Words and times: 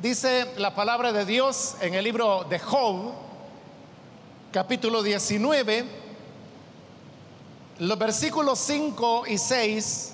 Dice 0.00 0.46
la 0.56 0.74
palabra 0.74 1.12
de 1.12 1.26
Dios 1.26 1.76
en 1.82 1.92
el 1.92 2.02
libro 2.02 2.46
de 2.48 2.58
Job, 2.58 3.12
capítulo 4.50 5.02
19, 5.02 5.84
los 7.80 7.98
versículos 7.98 8.58
5 8.60 9.24
y 9.26 9.36
6. 9.36 10.12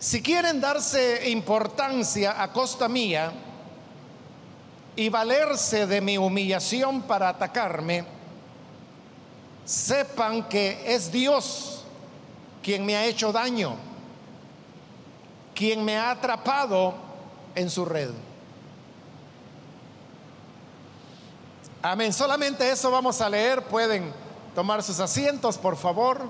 Si 0.00 0.20
quieren 0.20 0.60
darse 0.60 1.30
importancia 1.30 2.42
a 2.42 2.52
costa 2.52 2.88
mía 2.88 3.32
y 4.96 5.08
valerse 5.08 5.86
de 5.86 6.00
mi 6.00 6.18
humillación 6.18 7.02
para 7.02 7.28
atacarme, 7.28 8.04
sepan 9.64 10.48
que 10.48 10.82
es 10.92 11.12
Dios 11.12 11.84
quien 12.64 12.84
me 12.84 12.96
ha 12.96 13.06
hecho 13.06 13.30
daño, 13.30 13.76
quien 15.54 15.84
me 15.84 15.96
ha 15.96 16.10
atrapado 16.10 17.11
en 17.54 17.70
su 17.70 17.84
red. 17.84 18.10
Amén. 21.82 22.12
Solamente 22.12 22.70
eso 22.70 22.90
vamos 22.90 23.20
a 23.20 23.28
leer. 23.28 23.62
Pueden 23.64 24.12
tomar 24.54 24.82
sus 24.82 25.00
asientos, 25.00 25.58
por 25.58 25.76
favor. 25.76 26.20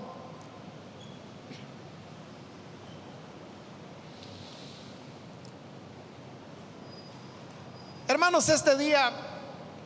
Hermanos, 8.08 8.48
este 8.48 8.76
día 8.76 9.10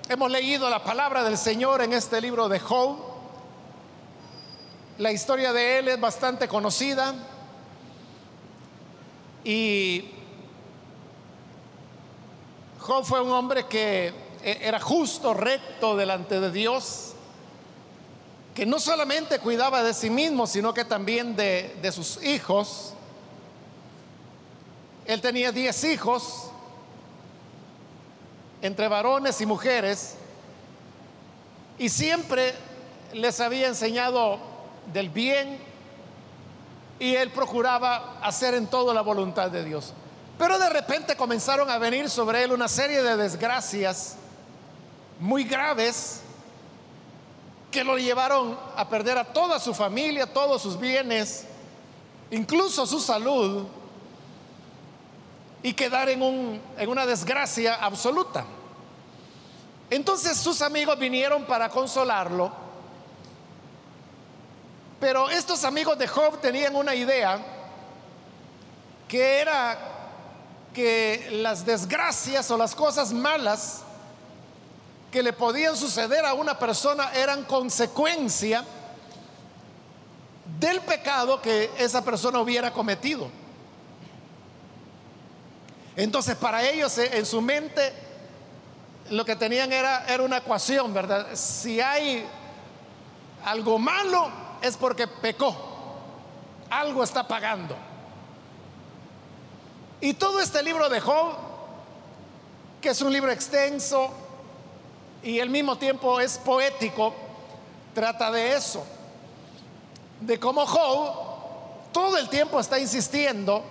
hemos 0.08 0.30
leído 0.30 0.70
la 0.70 0.84
palabra 0.84 1.24
del 1.24 1.36
Señor 1.36 1.82
en 1.82 1.92
este 1.92 2.20
libro 2.20 2.48
de 2.48 2.60
Job. 2.60 2.96
La 4.98 5.12
historia 5.12 5.52
de 5.52 5.78
él 5.78 5.88
es 5.88 6.00
bastante 6.00 6.48
conocida 6.48 7.14
y 9.44 10.15
Job 12.86 13.04
fue 13.04 13.20
un 13.20 13.32
hombre 13.32 13.66
que 13.66 14.12
e, 14.44 14.58
era 14.62 14.78
justo, 14.78 15.34
recto 15.34 15.96
delante 15.96 16.38
de 16.38 16.52
Dios, 16.52 17.14
que 18.54 18.64
no 18.64 18.78
solamente 18.78 19.40
cuidaba 19.40 19.82
de 19.82 19.92
sí 19.92 20.08
mismo, 20.08 20.46
sino 20.46 20.72
que 20.72 20.84
también 20.84 21.34
de, 21.34 21.76
de 21.82 21.90
sus 21.90 22.22
hijos. 22.22 22.94
Él 25.04 25.20
tenía 25.20 25.50
diez 25.50 25.82
hijos, 25.82 26.48
entre 28.62 28.86
varones 28.86 29.40
y 29.40 29.46
mujeres, 29.46 30.14
y 31.78 31.88
siempre 31.88 32.54
les 33.14 33.40
había 33.40 33.66
enseñado 33.66 34.38
del 34.92 35.10
bien 35.10 35.58
y 37.00 37.16
él 37.16 37.30
procuraba 37.30 38.20
hacer 38.22 38.54
en 38.54 38.68
todo 38.68 38.94
la 38.94 39.00
voluntad 39.00 39.50
de 39.50 39.64
Dios. 39.64 39.92
Pero 40.38 40.58
de 40.58 40.68
repente 40.68 41.16
comenzaron 41.16 41.70
a 41.70 41.78
venir 41.78 42.10
sobre 42.10 42.42
él 42.42 42.52
una 42.52 42.68
serie 42.68 43.02
de 43.02 43.16
desgracias 43.16 44.16
muy 45.18 45.44
graves 45.44 46.20
que 47.70 47.82
lo 47.82 47.96
llevaron 47.96 48.58
a 48.76 48.88
perder 48.88 49.18
a 49.18 49.24
toda 49.24 49.58
su 49.58 49.74
familia, 49.74 50.30
todos 50.32 50.60
sus 50.60 50.78
bienes, 50.78 51.44
incluso 52.30 52.86
su 52.86 53.00
salud, 53.00 53.66
y 55.62 55.72
quedar 55.72 56.08
en, 56.10 56.22
un, 56.22 56.60
en 56.76 56.88
una 56.88 57.06
desgracia 57.06 57.74
absoluta. 57.74 58.44
Entonces 59.88 60.36
sus 60.36 60.62
amigos 60.62 60.98
vinieron 60.98 61.44
para 61.44 61.68
consolarlo, 61.70 62.52
pero 65.00 65.30
estos 65.30 65.64
amigos 65.64 65.98
de 65.98 66.06
Job 66.06 66.40
tenían 66.40 66.76
una 66.76 66.94
idea 66.94 67.38
que 69.08 69.40
era 69.40 69.95
que 70.76 71.28
las 71.30 71.64
desgracias 71.64 72.50
o 72.50 72.58
las 72.58 72.74
cosas 72.74 73.10
malas 73.10 73.80
que 75.10 75.22
le 75.22 75.32
podían 75.32 75.74
suceder 75.74 76.26
a 76.26 76.34
una 76.34 76.58
persona 76.58 77.12
eran 77.14 77.44
consecuencia 77.44 78.62
del 80.60 80.82
pecado 80.82 81.40
que 81.40 81.70
esa 81.78 82.04
persona 82.04 82.40
hubiera 82.40 82.74
cometido. 82.74 83.30
Entonces 85.96 86.36
para 86.36 86.62
ellos 86.62 86.98
eh, 86.98 87.08
en 87.16 87.24
su 87.24 87.40
mente 87.40 87.94
lo 89.08 89.24
que 89.24 89.34
tenían 89.34 89.72
era, 89.72 90.04
era 90.06 90.22
una 90.22 90.36
ecuación, 90.36 90.92
¿verdad? 90.92 91.28
Si 91.32 91.80
hay 91.80 92.26
algo 93.46 93.78
malo 93.78 94.30
es 94.60 94.76
porque 94.76 95.08
pecó, 95.08 95.56
algo 96.68 97.02
está 97.02 97.26
pagando. 97.26 97.95
Y 100.00 100.14
todo 100.14 100.40
este 100.40 100.62
libro 100.62 100.88
de 100.88 101.00
Job, 101.00 101.32
que 102.80 102.90
es 102.90 103.00
un 103.00 103.12
libro 103.12 103.30
extenso 103.32 104.10
y 105.22 105.40
al 105.40 105.48
mismo 105.48 105.78
tiempo 105.78 106.20
es 106.20 106.38
poético, 106.38 107.14
trata 107.94 108.30
de 108.30 108.54
eso, 108.54 108.84
de 110.20 110.38
cómo 110.38 110.66
Job 110.66 111.92
todo 111.92 112.18
el 112.18 112.28
tiempo 112.28 112.60
está 112.60 112.78
insistiendo 112.78 113.64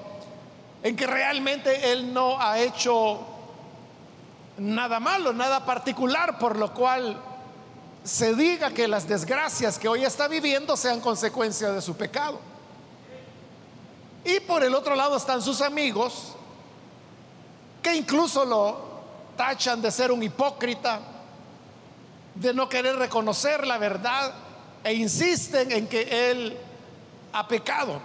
en 0.81 0.95
que 0.95 1.05
realmente 1.05 1.91
él 1.91 2.11
no 2.11 2.41
ha 2.41 2.57
hecho 2.59 3.19
nada 4.57 4.99
malo, 4.99 5.31
nada 5.31 5.63
particular, 5.63 6.39
por 6.39 6.57
lo 6.57 6.73
cual 6.73 7.21
se 8.03 8.33
diga 8.35 8.71
que 8.71 8.87
las 8.87 9.07
desgracias 9.07 9.77
que 9.77 9.87
hoy 9.87 10.05
está 10.05 10.27
viviendo 10.27 10.75
sean 10.75 11.01
consecuencia 11.01 11.71
de 11.71 11.81
su 11.81 11.95
pecado. 11.95 12.39
Y 14.25 14.39
por 14.39 14.63
el 14.63 14.73
otro 14.73 14.95
lado 14.95 15.15
están 15.17 15.41
sus 15.41 15.61
amigos, 15.61 16.33
que 17.81 17.95
incluso 17.95 18.43
lo 18.43 18.95
tachan 19.37 19.81
de 19.81 19.91
ser 19.91 20.11
un 20.11 20.23
hipócrita, 20.23 20.99
de 22.33 22.53
no 22.53 22.67
querer 22.67 22.95
reconocer 22.95 23.65
la 23.67 23.77
verdad 23.77 24.33
e 24.83 24.93
insisten 24.93 25.71
en 25.71 25.87
que 25.87 26.31
él 26.31 26.57
ha 27.33 27.47
pecado. 27.47 28.01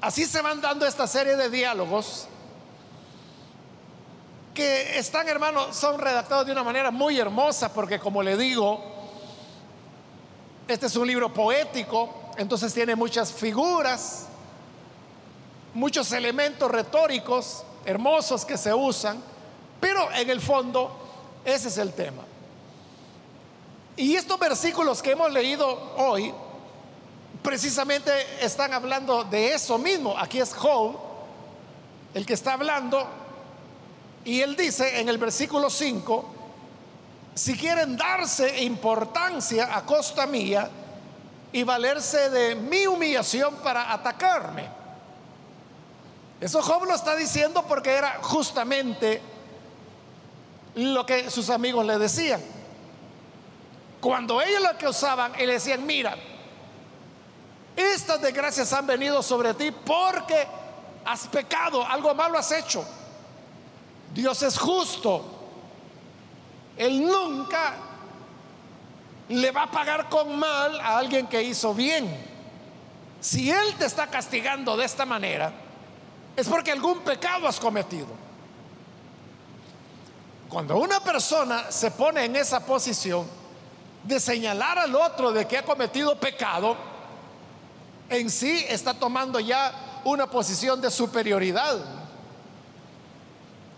Así 0.00 0.24
se 0.24 0.40
van 0.40 0.60
dando 0.60 0.86
esta 0.86 1.06
serie 1.06 1.36
de 1.36 1.50
diálogos 1.50 2.28
que 4.54 4.98
están, 4.98 5.28
hermanos, 5.28 5.74
son 5.74 5.98
redactados 5.98 6.46
de 6.46 6.52
una 6.52 6.62
manera 6.62 6.92
muy 6.92 7.18
hermosa 7.18 7.72
porque 7.72 7.98
como 7.98 8.22
le 8.22 8.36
digo, 8.36 8.80
este 10.68 10.86
es 10.86 10.94
un 10.94 11.08
libro 11.08 11.34
poético, 11.34 12.30
entonces 12.36 12.72
tiene 12.72 12.94
muchas 12.94 13.32
figuras, 13.32 14.28
muchos 15.74 16.12
elementos 16.12 16.70
retóricos 16.70 17.64
hermosos 17.84 18.44
que 18.44 18.56
se 18.56 18.72
usan, 18.72 19.22
pero 19.80 20.10
en 20.12 20.30
el 20.30 20.40
fondo 20.40 20.90
ese 21.44 21.68
es 21.68 21.78
el 21.78 21.92
tema. 21.92 22.22
Y 23.96 24.14
estos 24.16 24.38
versículos 24.38 25.02
que 25.02 25.12
hemos 25.12 25.30
leído 25.32 25.94
hoy 25.98 26.32
precisamente 27.42 28.10
están 28.40 28.72
hablando 28.72 29.24
de 29.24 29.52
eso 29.52 29.78
mismo. 29.78 30.16
Aquí 30.18 30.40
es 30.40 30.54
Job 30.54 30.96
el 32.14 32.24
que 32.24 32.34
está 32.34 32.54
hablando 32.54 33.06
y 34.24 34.40
él 34.40 34.56
dice 34.56 35.00
en 35.00 35.08
el 35.08 35.18
versículo 35.18 35.68
5, 35.68 36.30
si 37.34 37.56
quieren 37.56 37.96
darse 37.96 38.62
importancia 38.62 39.76
a 39.76 39.84
costa 39.84 40.26
mía 40.26 40.70
y 41.52 41.62
valerse 41.64 42.30
de 42.30 42.54
mi 42.54 42.86
humillación 42.86 43.56
para 43.56 43.92
atacarme 43.92 44.83
eso 46.44 46.60
Job 46.60 46.84
lo 46.84 46.94
está 46.94 47.16
diciendo 47.16 47.64
porque 47.66 47.90
era 47.90 48.18
justamente 48.20 49.22
lo 50.74 51.06
que 51.06 51.30
sus 51.30 51.48
amigos 51.48 51.86
le 51.86 51.96
decían. 51.96 52.42
Cuando 53.98 54.42
ellos 54.42 54.60
lo 54.60 54.76
que 54.76 54.86
usaban 54.86 55.32
y 55.40 55.46
le 55.46 55.54
decían, 55.54 55.86
mira, 55.86 56.14
estas 57.74 58.20
desgracias 58.20 58.70
han 58.74 58.86
venido 58.86 59.22
sobre 59.22 59.54
ti 59.54 59.70
porque 59.70 60.46
has 61.06 61.26
pecado, 61.28 61.82
algo 61.86 62.14
malo 62.14 62.36
has 62.36 62.52
hecho. 62.52 62.84
Dios 64.12 64.42
es 64.42 64.58
justo. 64.58 65.24
Él 66.76 67.06
nunca 67.06 67.72
le 69.30 69.50
va 69.50 69.62
a 69.62 69.70
pagar 69.70 70.10
con 70.10 70.38
mal 70.38 70.78
a 70.78 70.98
alguien 70.98 71.26
que 71.26 71.42
hizo 71.42 71.72
bien. 71.72 72.14
Si 73.22 73.50
Él 73.50 73.76
te 73.78 73.86
está 73.86 74.08
castigando 74.08 74.76
de 74.76 74.84
esta 74.84 75.06
manera, 75.06 75.63
es 76.36 76.48
porque 76.48 76.72
algún 76.72 77.00
pecado 77.00 77.46
has 77.46 77.60
cometido. 77.60 78.08
Cuando 80.48 80.76
una 80.76 81.00
persona 81.00 81.70
se 81.70 81.90
pone 81.90 82.24
en 82.24 82.36
esa 82.36 82.64
posición 82.64 83.26
de 84.04 84.20
señalar 84.20 84.78
al 84.78 84.94
otro 84.94 85.32
de 85.32 85.46
que 85.46 85.58
ha 85.58 85.64
cometido 85.64 86.18
pecado, 86.18 86.76
en 88.08 88.30
sí 88.30 88.64
está 88.68 88.94
tomando 88.94 89.40
ya 89.40 90.00
una 90.04 90.28
posición 90.28 90.80
de 90.80 90.90
superioridad. 90.90 91.78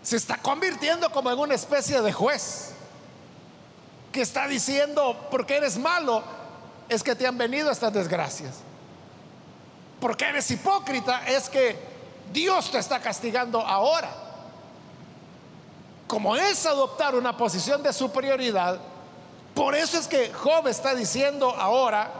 Se 0.03 0.17
está 0.17 0.37
convirtiendo 0.37 1.11
como 1.11 1.31
en 1.31 1.39
una 1.39 1.55
especie 1.55 2.01
de 2.01 2.13
juez 2.13 2.73
que 4.11 4.21
está 4.21 4.47
diciendo, 4.47 5.27
porque 5.29 5.57
eres 5.57 5.77
malo, 5.77 6.23
es 6.89 7.03
que 7.03 7.15
te 7.15 7.27
han 7.27 7.37
venido 7.37 7.71
estas 7.71 7.93
desgracias. 7.93 8.55
Porque 9.99 10.25
eres 10.25 10.49
hipócrita, 10.51 11.27
es 11.27 11.49
que 11.49 11.96
Dios 12.31 12.71
te 12.71 12.77
está 12.77 12.99
castigando 12.99 13.59
ahora. 13.61 14.09
Como 16.07 16.35
es 16.35 16.65
adoptar 16.65 17.15
una 17.15 17.35
posición 17.35 17.83
de 17.83 17.91
superioridad, 17.91 18.79
por 19.53 19.75
eso 19.75 19.97
es 19.97 20.07
que 20.07 20.31
Job 20.33 20.67
está 20.67 20.95
diciendo 20.95 21.49
ahora, 21.49 22.11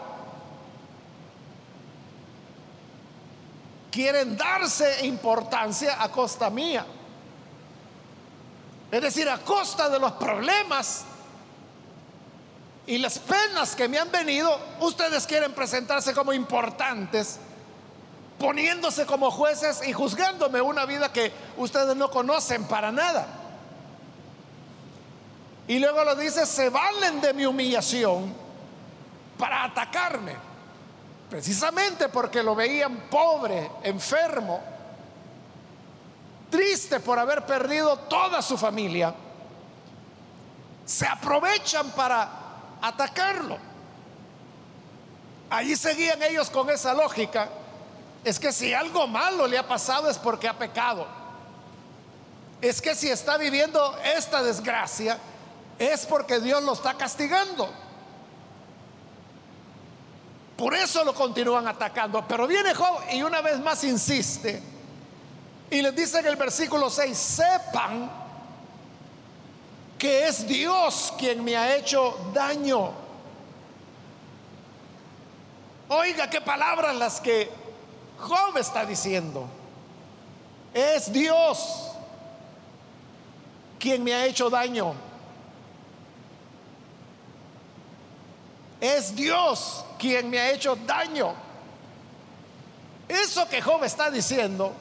quieren 3.92 4.36
darse 4.36 5.06
importancia 5.06 6.02
a 6.02 6.12
costa 6.12 6.50
mía. 6.50 6.86
Es 8.92 9.02
decir, 9.02 9.30
a 9.30 9.38
costa 9.40 9.90
de 9.90 10.00
los 10.00 10.14
problemas 10.14 11.04
y 12.86 12.98
las 12.98 13.20
penas 13.20 13.76
que 13.76 13.88
me 13.90 14.00
han 14.00 14.10
venido, 14.12 14.58
ustedes 14.80 15.28
quieren 15.28 15.52
presentarse 15.54 16.14
como 16.14 16.32
importantes, 16.32 17.40
poniéndose 18.40 19.06
como 19.06 19.32
jueces 19.32 19.82
y 19.88 19.94
juzgándome 19.94 20.62
una 20.62 20.86
vida 20.86 21.12
que 21.12 21.32
ustedes 21.58 21.96
no 21.96 22.10
conocen 22.10 22.66
para 22.66 22.92
nada. 22.92 23.28
Y 25.68 25.80
luego 25.80 26.04
lo 26.04 26.16
dice, 26.16 26.46
se 26.46 26.70
valen 26.70 27.20
de 27.20 27.34
mi 27.34 27.46
humillación 27.46 28.34
para 29.38 29.66
atacarme, 29.66 30.34
precisamente 31.30 32.10
porque 32.10 32.42
lo 32.42 32.56
veían 32.56 33.10
pobre, 33.10 33.70
enfermo, 33.84 34.62
triste 36.50 37.00
por 37.00 37.20
haber 37.20 37.46
perdido 37.46 37.98
toda 37.98 38.42
su 38.42 38.58
familia. 38.58 39.14
Se 40.86 41.06
aprovechan 41.06 41.92
para 41.92 42.30
atacarlo. 42.82 43.58
Allí 45.50 45.76
seguían 45.76 46.22
ellos 46.24 46.50
con 46.50 46.70
esa 46.70 46.94
lógica. 46.94 47.50
Es 48.28 48.42
que 48.42 48.52
si 48.52 48.74
algo 48.74 49.08
malo 49.08 49.48
le 49.48 49.58
ha 49.58 49.66
pasado 49.66 50.10
es 50.10 50.18
porque 50.18 50.50
ha 50.50 50.60
pecado. 50.60 51.08
Es 52.60 52.82
que 52.82 52.94
si 52.94 53.10
está 53.10 53.38
viviendo 53.38 53.98
esta 54.04 54.44
desgracia 54.44 55.18
es 55.80 56.06
porque 56.06 56.42
Dios 56.42 56.62
lo 56.62 56.74
está 56.74 56.96
castigando. 56.96 57.72
Por 60.58 60.76
eso 60.76 61.06
lo 61.06 61.14
continúan 61.14 61.70
atacando. 61.70 62.28
Pero 62.28 62.48
viene 62.48 62.74
Job 62.74 63.00
y 63.14 63.22
una 63.22 63.40
vez 63.40 63.62
más 63.62 63.82
insiste. 63.86 64.62
Y 65.72 65.82
les 65.82 65.96
dice 65.96 66.20
en 66.20 66.28
el 66.28 66.36
versículo 66.36 66.90
6, 66.90 67.18
sepan 67.18 68.12
que 69.98 70.28
es 70.28 70.46
Dios 70.46 71.14
quien 71.18 71.46
me 71.46 71.56
ha 71.56 71.78
hecho 71.78 72.32
daño. 72.34 72.92
Oiga 75.88 76.30
qué 76.30 76.42
palabras 76.42 76.94
las 76.94 77.22
que 77.22 77.67
Job 78.20 78.58
está 78.58 78.86
diciendo. 78.86 79.48
Es 80.74 81.12
Dios 81.12 81.92
quien 83.80 84.04
me 84.04 84.14
ha 84.14 84.26
hecho 84.26 84.50
daño. 84.50 84.94
Es 88.80 89.16
Dios 89.16 89.86
quien 89.98 90.30
me 90.30 90.40
ha 90.40 90.52
hecho 90.52 90.76
daño. 90.76 91.34
Eso 93.08 93.48
que 93.48 93.62
Job 93.62 93.84
está 93.84 94.12
diciendo 94.12 94.74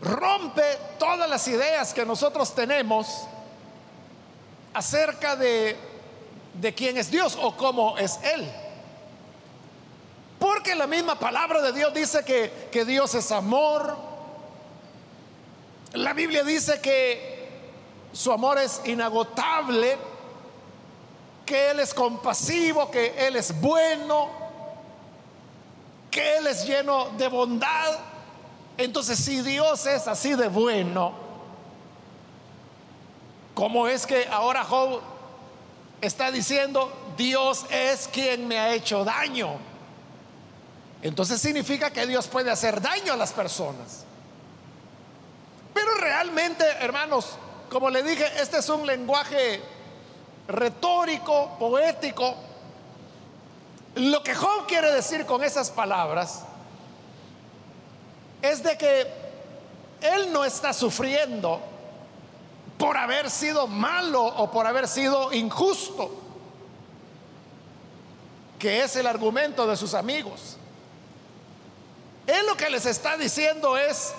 rompe 0.00 0.62
todas 0.98 1.30
las 1.30 1.46
ideas 1.46 1.94
que 1.94 2.04
nosotros 2.04 2.52
tenemos 2.54 3.24
acerca 4.74 5.36
de, 5.36 5.76
de 6.54 6.74
quién 6.74 6.98
es 6.98 7.10
Dios 7.10 7.38
o 7.40 7.56
cómo 7.56 7.96
es 7.96 8.18
Él. 8.24 8.61
Porque 10.42 10.74
la 10.74 10.88
misma 10.88 11.14
palabra 11.14 11.62
de 11.62 11.72
Dios 11.72 11.94
dice 11.94 12.24
que, 12.24 12.68
que 12.72 12.84
Dios 12.84 13.14
es 13.14 13.30
amor. 13.30 13.96
La 15.92 16.14
Biblia 16.14 16.42
dice 16.42 16.80
que 16.80 17.48
su 18.12 18.32
amor 18.32 18.58
es 18.58 18.80
inagotable, 18.86 19.96
que 21.46 21.70
Él 21.70 21.78
es 21.78 21.94
compasivo, 21.94 22.90
que 22.90 23.14
Él 23.24 23.36
es 23.36 23.60
bueno, 23.60 24.30
que 26.10 26.38
Él 26.38 26.48
es 26.48 26.66
lleno 26.66 27.10
de 27.10 27.28
bondad. 27.28 28.00
Entonces, 28.76 29.20
si 29.20 29.42
Dios 29.42 29.86
es 29.86 30.08
así 30.08 30.34
de 30.34 30.48
bueno, 30.48 31.12
¿cómo 33.54 33.86
es 33.86 34.08
que 34.08 34.26
ahora 34.26 34.64
Job 34.64 35.02
está 36.00 36.32
diciendo, 36.32 36.92
Dios 37.16 37.64
es 37.70 38.08
quien 38.08 38.48
me 38.48 38.58
ha 38.58 38.74
hecho 38.74 39.04
daño? 39.04 39.70
Entonces 41.02 41.40
significa 41.40 41.90
que 41.90 42.06
Dios 42.06 42.28
puede 42.28 42.50
hacer 42.50 42.80
daño 42.80 43.12
a 43.12 43.16
las 43.16 43.32
personas. 43.32 44.04
Pero 45.74 45.94
realmente, 45.96 46.64
hermanos, 46.80 47.36
como 47.70 47.90
le 47.90 48.04
dije, 48.04 48.24
este 48.40 48.58
es 48.58 48.68
un 48.68 48.86
lenguaje 48.86 49.60
retórico, 50.46 51.56
poético. 51.58 52.36
Lo 53.96 54.22
que 54.22 54.34
Job 54.34 54.66
quiere 54.68 54.92
decir 54.92 55.26
con 55.26 55.42
esas 55.42 55.70
palabras 55.70 56.42
es 58.40 58.62
de 58.62 58.78
que 58.78 59.06
él 60.02 60.32
no 60.32 60.44
está 60.44 60.72
sufriendo 60.72 61.60
por 62.78 62.96
haber 62.96 63.30
sido 63.30 63.66
malo 63.66 64.24
o 64.24 64.50
por 64.50 64.66
haber 64.66 64.86
sido 64.86 65.32
injusto, 65.32 66.10
que 68.58 68.82
es 68.82 68.96
el 68.96 69.06
argumento 69.06 69.66
de 69.66 69.76
sus 69.76 69.94
amigos. 69.94 70.58
Él 72.26 72.46
lo 72.46 72.56
que 72.56 72.70
les 72.70 72.86
está 72.86 73.16
diciendo 73.16 73.76
es, 73.76 74.14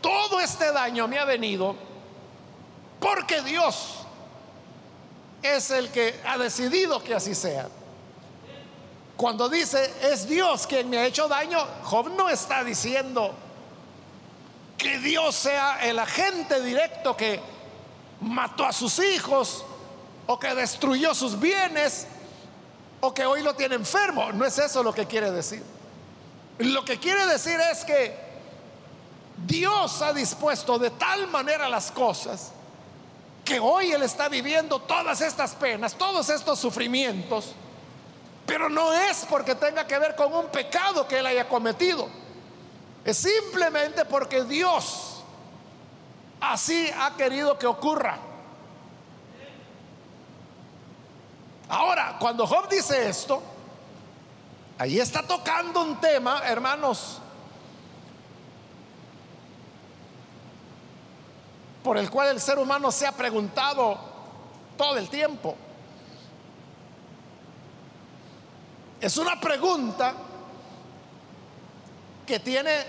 todo 0.00 0.40
este 0.40 0.72
daño 0.72 1.06
me 1.06 1.18
ha 1.18 1.24
venido 1.24 1.76
porque 2.98 3.40
Dios 3.42 3.98
es 5.42 5.70
el 5.70 5.90
que 5.90 6.20
ha 6.24 6.38
decidido 6.38 7.02
que 7.02 7.14
así 7.14 7.34
sea. 7.34 7.68
Cuando 9.16 9.48
dice, 9.48 9.92
es 10.02 10.28
Dios 10.28 10.66
quien 10.66 10.90
me 10.90 10.98
ha 10.98 11.06
hecho 11.06 11.28
daño, 11.28 11.58
Job 11.84 12.10
no 12.16 12.28
está 12.28 12.64
diciendo 12.64 13.32
que 14.76 14.98
Dios 14.98 15.34
sea 15.34 15.84
el 15.84 15.98
agente 15.98 16.60
directo 16.60 17.16
que 17.16 17.40
mató 18.20 18.64
a 18.64 18.72
sus 18.72 18.98
hijos 18.98 19.64
o 20.26 20.38
que 20.38 20.54
destruyó 20.54 21.14
sus 21.14 21.38
bienes 21.38 22.06
o 23.00 23.12
que 23.12 23.26
hoy 23.26 23.42
lo 23.42 23.54
tiene 23.54 23.76
enfermo. 23.76 24.32
No 24.32 24.44
es 24.44 24.58
eso 24.58 24.82
lo 24.82 24.92
que 24.92 25.06
quiere 25.06 25.30
decir. 25.30 25.62
Lo 26.58 26.84
que 26.84 26.98
quiere 26.98 27.26
decir 27.26 27.58
es 27.72 27.84
que 27.84 28.14
Dios 29.46 30.02
ha 30.02 30.12
dispuesto 30.12 30.78
de 30.78 30.90
tal 30.90 31.26
manera 31.28 31.68
las 31.68 31.90
cosas 31.90 32.52
que 33.44 33.58
hoy 33.58 33.92
Él 33.92 34.02
está 34.02 34.28
viviendo 34.28 34.80
todas 34.80 35.20
estas 35.20 35.54
penas, 35.54 35.94
todos 35.94 36.28
estos 36.28 36.58
sufrimientos 36.58 37.54
pero 38.46 38.68
no 38.68 38.92
es 38.92 39.24
porque 39.28 39.54
tenga 39.54 39.86
que 39.86 39.98
ver 39.98 40.16
con 40.16 40.32
un 40.32 40.46
pecado 40.48 41.06
que 41.06 41.18
él 41.18 41.26
haya 41.26 41.48
cometido. 41.48 42.08
Es 43.04 43.18
simplemente 43.18 44.04
porque 44.04 44.44
Dios 44.44 45.22
así 46.40 46.90
ha 46.98 47.16
querido 47.16 47.58
que 47.58 47.66
ocurra. 47.66 48.18
Ahora, 51.68 52.16
cuando 52.18 52.46
Job 52.46 52.68
dice 52.68 53.08
esto, 53.08 53.42
ahí 54.82 54.98
está 54.98 55.22
tocando 55.22 55.80
un 55.80 56.00
tema, 56.00 56.42
hermanos, 56.44 57.20
por 61.84 61.96
el 61.96 62.10
cual 62.10 62.30
el 62.30 62.40
ser 62.40 62.58
humano 62.58 62.90
se 62.90 63.06
ha 63.06 63.12
preguntado 63.12 63.96
todo 64.76 64.98
el 64.98 65.08
tiempo. 65.08 65.56
Es 69.00 69.16
una 69.18 69.38
pregunta 69.40 70.14
que 72.26 72.40
tiene 72.40 72.84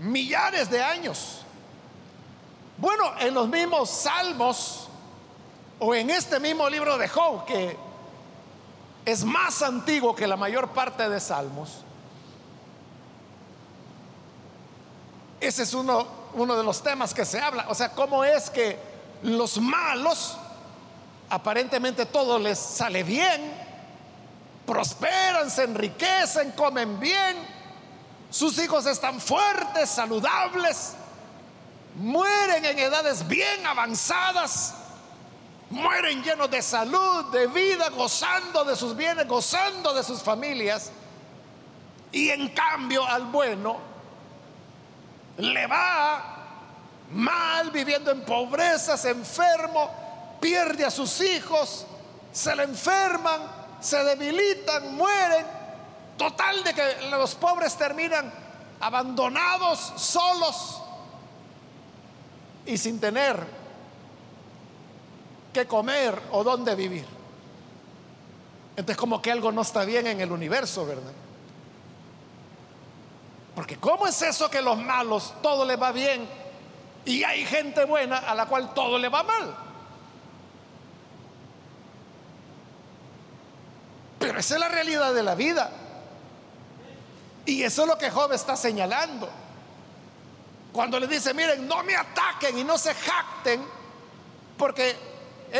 millares 0.00 0.70
de 0.70 0.82
años. 0.82 1.42
Bueno, 2.78 3.12
en 3.18 3.34
los 3.34 3.48
mismos 3.50 3.90
salmos 3.90 4.88
o 5.78 5.94
en 5.94 6.08
este 6.08 6.40
mismo 6.40 6.70
libro 6.70 6.96
de 6.96 7.06
Job, 7.06 7.44
que 7.44 7.91
es 9.04 9.24
más 9.24 9.62
antiguo 9.62 10.14
que 10.14 10.26
la 10.26 10.36
mayor 10.36 10.70
parte 10.70 11.08
de 11.08 11.20
salmos, 11.20 11.84
ese 15.42 15.64
es 15.64 15.74
uno, 15.74 16.06
uno 16.34 16.56
de 16.56 16.62
los 16.62 16.82
temas 16.82 17.12
que 17.12 17.24
se 17.24 17.40
habla. 17.40 17.66
O 17.68 17.74
sea, 17.74 17.90
cómo 17.90 18.24
es 18.24 18.48
que 18.48 18.78
los 19.22 19.58
malos, 19.58 20.36
aparentemente 21.28 22.06
todo 22.06 22.38
les 22.38 22.58
sale 22.58 23.02
bien, 23.02 23.52
prosperan, 24.64 25.50
se 25.50 25.64
enriquecen, 25.64 26.52
comen 26.52 26.98
bien, 27.00 27.36
sus 28.30 28.56
hijos 28.58 28.86
están 28.86 29.20
fuertes, 29.20 29.90
saludables, 29.90 30.94
mueren 31.96 32.64
en 32.64 32.78
edades 32.78 33.26
bien 33.26 33.66
avanzadas, 33.66 34.74
mueren 35.72 36.22
llenos 36.22 36.50
de 36.50 36.62
salud, 36.62 37.32
de 37.32 37.46
vida, 37.46 37.88
gozando 37.90 38.64
de 38.64 38.76
sus 38.76 38.94
bienes, 38.94 39.26
gozando 39.26 39.92
de 39.94 40.04
sus 40.04 40.22
familias. 40.22 40.92
Y 42.12 42.28
en 42.28 42.48
cambio 42.50 43.04
al 43.06 43.24
bueno 43.24 43.78
le 45.38 45.66
va 45.66 46.36
mal, 47.10 47.70
viviendo 47.70 48.10
en 48.10 48.22
pobreza, 48.22 48.96
enfermo, 49.08 49.90
pierde 50.40 50.84
a 50.84 50.90
sus 50.90 51.20
hijos, 51.22 51.86
se 52.32 52.54
le 52.54 52.64
enferman, 52.64 53.40
se 53.80 53.96
debilitan, 54.04 54.94
mueren. 54.94 55.46
Total 56.18 56.62
de 56.62 56.74
que 56.74 57.10
los 57.10 57.34
pobres 57.34 57.76
terminan 57.76 58.32
abandonados, 58.78 59.92
solos 59.96 60.82
y 62.66 62.76
sin 62.76 63.00
tener 63.00 63.61
que 65.52 65.66
comer 65.66 66.20
o 66.32 66.42
dónde 66.42 66.74
vivir. 66.74 67.06
Entonces 68.76 68.96
como 68.96 69.20
que 69.20 69.30
algo 69.30 69.52
no 69.52 69.62
está 69.62 69.84
bien 69.84 70.06
en 70.06 70.20
el 70.20 70.32
universo, 70.32 70.86
¿verdad? 70.86 71.12
Porque 73.54 73.76
¿cómo 73.76 74.06
es 74.06 74.20
eso 74.22 74.50
que 74.50 74.62
los 74.62 74.78
malos 74.78 75.34
todo 75.42 75.64
les 75.64 75.80
va 75.80 75.92
bien 75.92 76.26
y 77.04 77.22
hay 77.24 77.44
gente 77.44 77.84
buena 77.84 78.18
a 78.18 78.34
la 78.34 78.46
cual 78.46 78.72
todo 78.72 78.98
le 78.98 79.08
va 79.08 79.22
mal? 79.22 79.54
Pero 84.18 84.38
esa 84.38 84.54
es 84.54 84.60
la 84.60 84.68
realidad 84.68 85.12
de 85.12 85.22
la 85.22 85.34
vida. 85.34 85.70
Y 87.44 87.62
eso 87.62 87.82
es 87.82 87.88
lo 87.88 87.98
que 87.98 88.08
Job 88.08 88.32
está 88.32 88.56
señalando. 88.56 89.28
Cuando 90.72 90.98
le 90.98 91.06
dice, 91.06 91.34
miren, 91.34 91.66
no 91.66 91.82
me 91.82 91.94
ataquen 91.94 92.56
y 92.56 92.64
no 92.64 92.78
se 92.78 92.94
jacten, 92.94 93.62
porque 94.56 95.11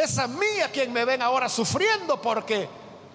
es 0.02 0.18
a 0.18 0.26
mí 0.26 0.60
a 0.64 0.70
quien 0.70 0.92
me 0.92 1.04
ven 1.04 1.22
ahora 1.22 1.48
sufriendo, 1.48 2.20
porque 2.20 2.68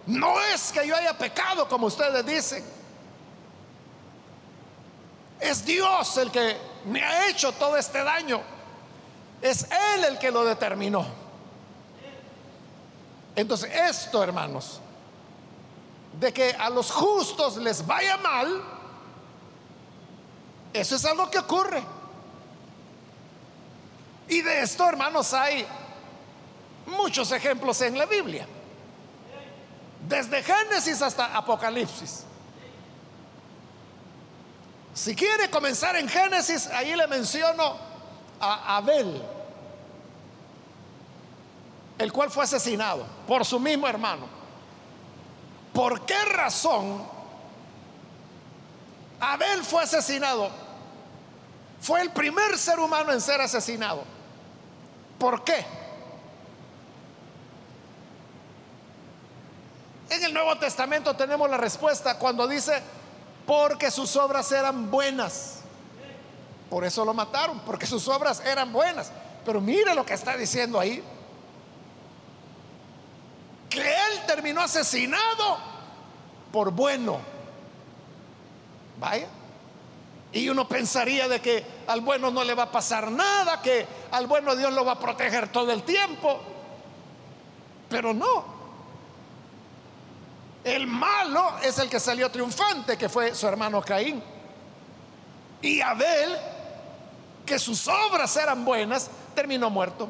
no 0.07 0.41
es 0.41 0.71
que 0.71 0.87
yo 0.87 0.95
haya 0.95 1.17
pecado, 1.17 1.67
como 1.67 1.87
ustedes 1.87 2.25
dicen. 2.25 2.63
Es 5.39 5.63
Dios 5.65 6.17
el 6.17 6.31
que 6.31 6.57
me 6.85 7.03
ha 7.03 7.29
hecho 7.29 7.51
todo 7.51 7.77
este 7.77 8.03
daño. 8.03 8.41
Es 9.41 9.67
Él 9.93 10.05
el 10.05 10.17
que 10.17 10.31
lo 10.31 10.43
determinó. 10.45 11.05
Entonces, 13.35 13.69
esto, 13.71 14.23
hermanos, 14.23 14.79
de 16.19 16.33
que 16.33 16.55
a 16.57 16.69
los 16.69 16.89
justos 16.89 17.57
les 17.57 17.85
vaya 17.85 18.17
mal, 18.17 18.63
eso 20.73 20.95
es 20.95 21.05
algo 21.05 21.29
que 21.29 21.37
ocurre. 21.37 21.83
Y 24.27 24.41
de 24.41 24.61
esto, 24.61 24.89
hermanos, 24.89 25.33
hay 25.33 25.67
muchos 26.87 27.31
ejemplos 27.31 27.81
en 27.81 27.97
la 27.97 28.05
Biblia. 28.05 28.47
Desde 30.07 30.41
Génesis 30.41 31.01
hasta 31.01 31.37
Apocalipsis. 31.37 32.23
Si 34.93 35.15
quiere 35.15 35.49
comenzar 35.49 35.95
en 35.95 36.09
Génesis, 36.09 36.67
ahí 36.67 36.95
le 36.95 37.05
menciono 37.07 37.77
a 38.39 38.77
Abel, 38.77 39.21
el 41.99 42.11
cual 42.11 42.31
fue 42.31 42.45
asesinado 42.45 43.05
por 43.27 43.45
su 43.45 43.59
mismo 43.59 43.87
hermano. 43.87 44.27
¿Por 45.73 46.05
qué 46.05 46.25
razón 46.25 47.05
Abel 49.19 49.63
fue 49.63 49.83
asesinado? 49.83 50.49
Fue 51.79 52.01
el 52.01 52.09
primer 52.11 52.57
ser 52.57 52.79
humano 52.79 53.11
en 53.11 53.21
ser 53.21 53.39
asesinado. 53.41 54.03
¿Por 55.19 55.43
qué? 55.43 55.76
En 60.09 60.23
el 60.23 60.33
Nuevo 60.33 60.57
Testamento 60.57 61.15
tenemos 61.15 61.49
la 61.49 61.57
respuesta 61.57 62.17
cuando 62.17 62.47
dice, 62.47 62.81
porque 63.45 63.91
sus 63.91 64.15
obras 64.15 64.51
eran 64.51 64.89
buenas. 64.89 65.59
Por 66.69 66.85
eso 66.85 67.05
lo 67.05 67.13
mataron, 67.13 67.59
porque 67.61 67.85
sus 67.85 68.07
obras 68.07 68.41
eran 68.45 68.71
buenas. 68.71 69.11
Pero 69.45 69.61
mire 69.61 69.95
lo 69.95 70.05
que 70.05 70.13
está 70.13 70.35
diciendo 70.35 70.79
ahí 70.79 71.03
que 73.69 73.81
él 73.81 74.25
terminó 74.25 74.61
asesinado 74.61 75.57
por 76.51 76.71
bueno. 76.71 77.19
Vaya. 78.99 79.27
Y 80.33 80.49
uno 80.49 80.67
pensaría 80.67 81.27
de 81.27 81.39
que 81.39 81.65
al 81.87 82.01
bueno 82.01 82.31
no 82.31 82.43
le 82.43 82.53
va 82.53 82.63
a 82.63 82.71
pasar 82.71 83.11
nada, 83.11 83.61
que 83.61 83.85
al 84.11 84.27
bueno 84.27 84.55
Dios 84.55 84.73
lo 84.73 84.83
va 84.83 84.93
a 84.93 84.99
proteger 84.99 85.51
todo 85.51 85.71
el 85.71 85.83
tiempo. 85.83 86.39
Pero 87.89 88.13
no. 88.13 88.56
El 90.67 90.85
malo 90.85 91.53
es 91.63 91.79
el 91.79 91.89
que 91.89 91.97
salió 91.97 92.29
triunfante, 92.29 92.97
que 92.97 93.07
fue 93.07 93.33
su 93.33 93.47
hermano 93.47 93.81
Caín. 93.81 94.21
Y 95.61 95.79
Abel, 95.79 96.37
que 97.45 97.57
sus 97.57 97.87
obras 97.87 98.35
eran 98.35 98.65
buenas, 98.65 99.09
terminó 99.33 99.69
muerto, 99.69 100.09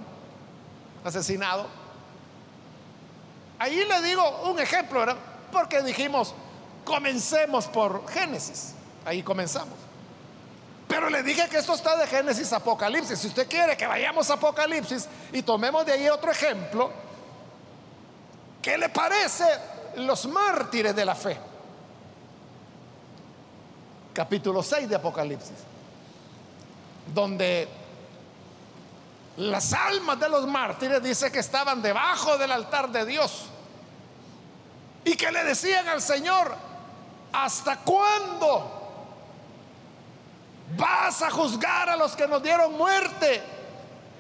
asesinado. 1.06 1.68
Ahí 3.60 3.86
le 3.86 4.02
digo 4.02 4.50
un 4.50 4.60
ejemplo. 4.60 5.06
Porque 5.52 5.84
dijimos, 5.84 6.34
comencemos 6.84 7.68
por 7.68 8.10
Génesis. 8.10 8.74
Ahí 9.06 9.22
comenzamos. 9.22 9.78
Pero 10.88 11.08
le 11.12 11.22
dije 11.22 11.48
que 11.50 11.58
esto 11.58 11.76
está 11.76 11.96
de 11.98 12.08
Génesis 12.08 12.52
a 12.52 12.56
Apocalipsis. 12.56 13.20
Si 13.20 13.28
usted 13.28 13.48
quiere 13.48 13.78
que 13.78 13.86
vayamos 13.86 14.28
a 14.32 14.34
Apocalipsis 14.34 15.08
y 15.32 15.44
tomemos 15.44 15.86
de 15.86 15.92
ahí 15.92 16.10
otro 16.10 16.32
ejemplo, 16.32 16.90
¿qué 18.60 18.76
le 18.76 18.90
parece 18.90 19.46
los 19.98 20.28
mártires 20.28 20.96
de 20.96 21.06
la 21.06 21.16
fe? 21.16 21.38
Capítulo 24.14 24.64
6 24.64 24.90
de 24.90 24.96
Apocalipsis, 24.96 25.58
donde 27.14 27.68
las 29.38 29.74
almas 29.74 30.20
de 30.20 30.30
los 30.30 30.48
mártires 30.48 31.04
dice 31.04 31.32
que 31.32 31.40
estaban 31.40 31.82
debajo 31.82 32.38
del 32.38 32.52
altar 32.52 32.90
de 32.90 33.06
Dios 33.06 33.46
y 35.06 35.16
que 35.16 35.32
le 35.32 35.44
decían 35.44 35.88
al 35.88 36.02
Señor, 36.02 36.56
¿hasta 37.32 37.78
cuándo 37.78 38.74
vas 40.76 41.22
a 41.22 41.30
juzgar 41.30 41.90
a 41.90 41.96
los 41.96 42.16
que 42.16 42.28
nos 42.28 42.42
dieron 42.42 42.76
muerte? 42.76 43.42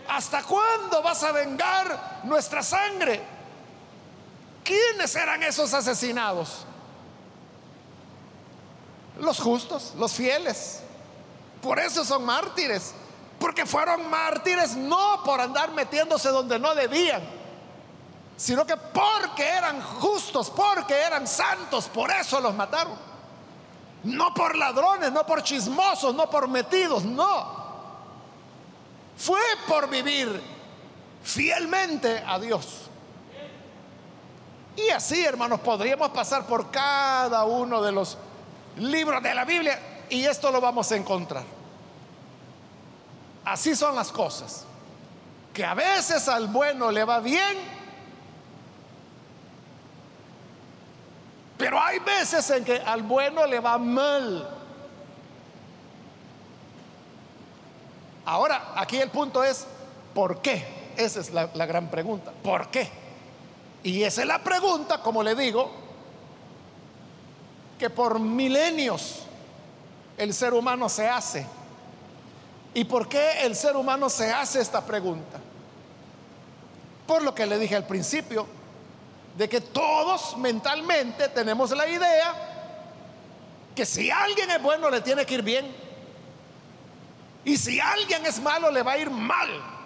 ¿Hasta 0.08 0.44
cuándo 0.44 1.02
vas 1.02 1.24
a 1.24 1.32
vengar 1.32 2.22
nuestra 2.24 2.62
sangre? 2.62 3.37
¿Quiénes 4.68 5.16
eran 5.16 5.42
esos 5.44 5.74
asesinados? 5.74 6.66
Los 9.18 9.40
justos, 9.40 9.94
los 9.98 10.12
fieles. 10.12 10.82
Por 11.62 11.80
eso 11.80 12.04
son 12.04 12.26
mártires. 12.26 12.94
Porque 13.40 13.66
fueron 13.66 14.10
mártires 14.10 14.76
no 14.76 15.22
por 15.24 15.40
andar 15.40 15.72
metiéndose 15.72 16.28
donde 16.30 16.60
no 16.60 16.76
debían, 16.76 17.22
sino 18.36 18.66
que 18.66 18.76
porque 18.76 19.48
eran 19.48 19.82
justos, 19.82 20.50
porque 20.50 20.96
eran 20.96 21.26
santos, 21.28 21.88
por 21.88 22.12
eso 22.12 22.42
los 22.42 22.54
mataron. 22.54 22.98
No 24.04 24.34
por 24.34 24.58
ladrones, 24.58 25.14
no 25.14 25.26
por 25.26 25.44
chismosos, 25.44 26.14
no 26.14 26.30
por 26.30 26.50
metidos, 26.50 27.06
no. 27.06 27.56
Fue 29.16 29.40
por 29.66 29.90
vivir 29.90 30.42
fielmente 31.24 32.22
a 32.28 32.38
Dios. 32.38 32.87
Y 34.78 34.90
así, 34.92 35.26
hermanos, 35.26 35.60
podríamos 35.60 36.12
pasar 36.12 36.46
por 36.46 36.72
cada 36.72 37.44
uno 37.46 37.82
de 37.82 37.92
los 37.92 38.18
libros 38.78 39.22
de 39.24 39.34
la 39.34 39.44
Biblia 39.44 40.06
y 40.10 40.24
esto 40.24 40.52
lo 40.52 40.62
vamos 40.62 40.92
a 40.92 40.96
encontrar. 40.96 41.44
Así 43.44 43.76
son 43.76 43.96
las 43.96 44.12
cosas. 44.12 44.66
Que 45.54 45.66
a 45.66 45.74
veces 45.74 46.28
al 46.28 46.48
bueno 46.48 46.92
le 46.92 47.04
va 47.04 47.20
bien, 47.20 47.58
pero 51.58 51.82
hay 51.82 51.98
veces 51.98 52.48
en 52.52 52.64
que 52.64 52.80
al 52.80 53.02
bueno 53.02 53.48
le 53.48 53.60
va 53.60 53.80
mal. 53.80 54.48
Ahora, 58.26 58.74
aquí 58.76 58.98
el 58.98 59.10
punto 59.10 59.44
es, 59.44 59.66
¿por 60.14 60.42
qué? 60.42 60.94
Esa 60.98 61.22
es 61.22 61.32
la, 61.32 61.48
gran 61.48 61.90
pregunta. 61.90 62.32
¿Por 62.44 62.68
qué? 62.68 63.07
Y 63.88 64.04
esa 64.04 64.22
es 64.22 64.28
la 64.28 64.44
pregunta, 64.44 65.02
como 65.02 65.24
le 65.24 65.34
digo, 65.34 65.72
que 67.80 67.90
por 67.90 68.20
milenios 68.20 69.20
el 70.18 70.34
ser 70.34 70.54
humano 70.54 70.90
se 70.90 71.08
hace. 71.08 71.46
¿Y 72.74 72.84
por 72.84 73.08
qué 73.08 73.46
el 73.46 73.56
ser 73.56 73.78
humano 73.78 74.10
se 74.10 74.30
hace 74.34 74.60
esta 74.60 74.86
pregunta? 74.86 75.40
Por 77.08 77.24
lo 77.24 77.34
que 77.34 77.46
le 77.46 77.58
dije 77.58 77.78
al 77.78 77.88
principio, 77.88 78.46
de 79.38 79.48
que 79.48 79.62
todos 79.62 80.36
mentalmente 80.36 81.30
tenemos 81.30 81.72
la 81.72 81.88
idea 81.88 82.34
que 83.74 83.86
si 83.86 84.12
alguien 84.12 84.52
es 84.52 84.62
bueno 84.62 84.90
le 84.90 85.00
tiene 85.00 85.26
que 85.26 85.36
ir 85.36 85.44
bien. 85.44 85.66
Y 87.46 87.56
si 87.56 87.80
alguien 87.80 88.26
es 88.26 88.42
malo 88.42 88.70
le 88.70 88.84
va 88.84 88.92
a 88.92 88.98
ir 88.98 89.10
mal. 89.10 89.77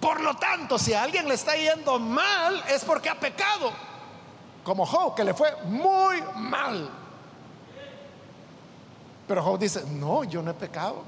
Por 0.00 0.20
lo 0.20 0.34
tanto, 0.36 0.78
si 0.78 0.94
a 0.94 1.02
alguien 1.02 1.28
le 1.28 1.34
está 1.34 1.54
yendo 1.54 1.98
mal 1.98 2.64
es 2.68 2.84
porque 2.84 3.10
ha 3.10 3.20
pecado. 3.20 3.70
Como 4.64 4.86
Job, 4.86 5.14
que 5.14 5.24
le 5.24 5.34
fue 5.34 5.54
muy 5.64 6.22
mal. 6.36 6.90
Pero 9.28 9.42
Job 9.42 9.58
dice, 9.58 9.84
no, 9.86 10.24
yo 10.24 10.42
no 10.42 10.50
he 10.50 10.54
pecado. 10.54 11.04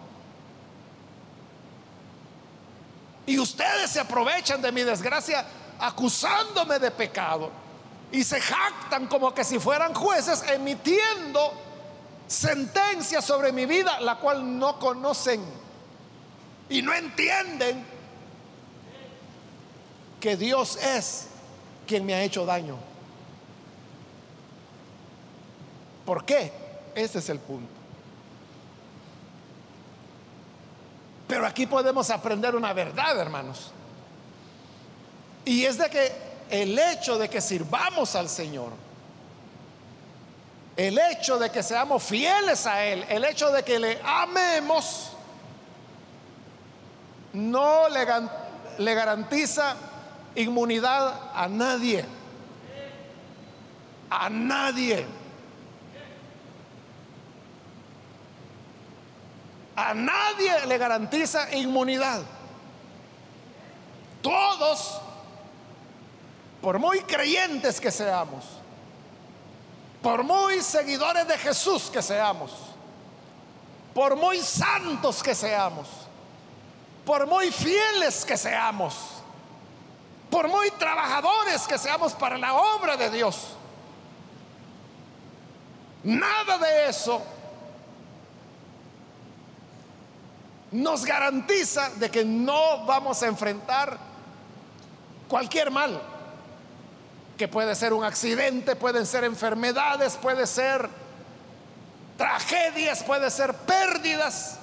Y 3.25 3.39
ustedes 3.39 3.91
se 3.91 4.01
aprovechan 4.01 4.61
de 4.61 4.71
mi 4.73 4.83
desgracia 4.83 5.45
acusándome 5.79 6.79
de 6.79 6.91
pecado. 6.91 7.51
Y 8.11 8.25
se 8.25 8.41
jactan 8.41 9.07
como 9.07 9.33
que 9.33 9.43
si 9.43 9.59
fueran 9.59 9.95
jueces 9.95 10.45
emitiendo 10.51 11.53
sentencia 12.27 13.23
sobre 13.23 13.53
mi 13.53 13.65
vida, 13.65 14.01
la 14.01 14.17
cual 14.17 14.59
no 14.59 14.79
conocen 14.79 15.43
y 16.69 16.83
no 16.83 16.93
entienden 16.93 17.92
que 20.23 20.37
Dios 20.37 20.77
es 20.77 21.27
quien 21.85 22.07
me 22.07 22.15
ha 22.15 22.23
hecho 22.23 22.47
daño. 22.47 22.77
¿Por 26.07 26.25
qué? 26.25 26.53
Ese 26.95 27.19
es 27.19 27.29
el 27.29 27.41
punto. 27.41 27.73
Pero 31.27 31.45
aquí 31.45 31.67
podemos 31.67 32.09
aprender 32.11 32.55
una 32.55 32.73
verdad, 32.73 33.19
hermanos. 33.19 33.73
Y 35.45 35.65
es 35.65 35.77
de 35.77 35.91
que 35.91 36.13
el 36.51 36.79
hecho 36.79 37.19
de 37.19 37.29
que 37.29 37.41
sirvamos 37.41 38.15
al 38.15 38.29
Señor, 38.29 38.71
el 40.77 41.01
hecho 41.01 41.37
de 41.37 41.51
que 41.51 41.65
seamos 41.65 42.01
fieles 42.01 42.65
a 42.67 42.85
Él, 42.85 43.05
el 43.09 43.25
hecho 43.25 43.51
de 43.51 43.65
que 43.65 43.81
le 43.81 44.01
amemos, 44.05 45.15
no 47.33 47.89
le, 47.89 48.07
le 48.79 48.95
garantiza 48.95 49.75
inmunidad 50.35 51.31
a 51.35 51.49
nadie. 51.49 52.05
A 54.11 54.29
nadie. 54.29 55.07
A 59.75 59.95
nadie 59.95 60.67
le 60.67 60.79
garantiza 60.79 61.55
inmunidad. 61.55 62.23
Todos, 64.21 65.01
por 66.61 66.79
muy 66.79 67.01
creyentes 67.01 67.81
que 67.81 67.91
seamos, 67.91 68.45
por 70.01 70.23
muy 70.23 70.61
seguidores 70.61 71.27
de 71.27 71.39
Jesús 71.39 71.91
que 71.91 72.03
seamos, 72.03 72.53
por 73.95 74.15
muy 74.15 74.39
santos 74.39 75.23
que 75.23 75.35
seamos, 75.35 75.89
por 77.05 77.27
muy 77.27 77.51
fieles 77.51 78.25
que 78.25 78.37
seamos, 78.37 78.95
por 80.33 80.49
muy 80.49 80.71
trabajadores 80.71 81.69
que 81.69 81.77
seamos 81.77 82.15
para 82.15 82.39
la 82.39 82.55
obra 82.55 82.97
de 82.97 83.11
Dios, 83.11 83.49
nada 86.03 86.57
de 86.57 86.89
eso 86.89 87.23
nos 90.71 91.05
garantiza 91.05 91.91
de 91.97 92.11
que 92.11 92.25
no 92.25 92.87
vamos 92.87 93.23
a 93.23 93.27
enfrentar 93.27 93.99
cualquier 95.29 95.71
mal, 95.71 96.01
que 97.37 97.47
puede 97.47 97.75
ser 97.75 97.93
un 97.93 98.03
accidente, 98.03 98.75
pueden 98.75 99.05
ser 99.05 99.25
enfermedades, 99.25 100.17
puede 100.17 100.47
ser 100.47 100.89
tragedias, 102.17 103.03
puede 103.05 103.31
ser 103.31 103.53
pérdidas, 103.53 104.57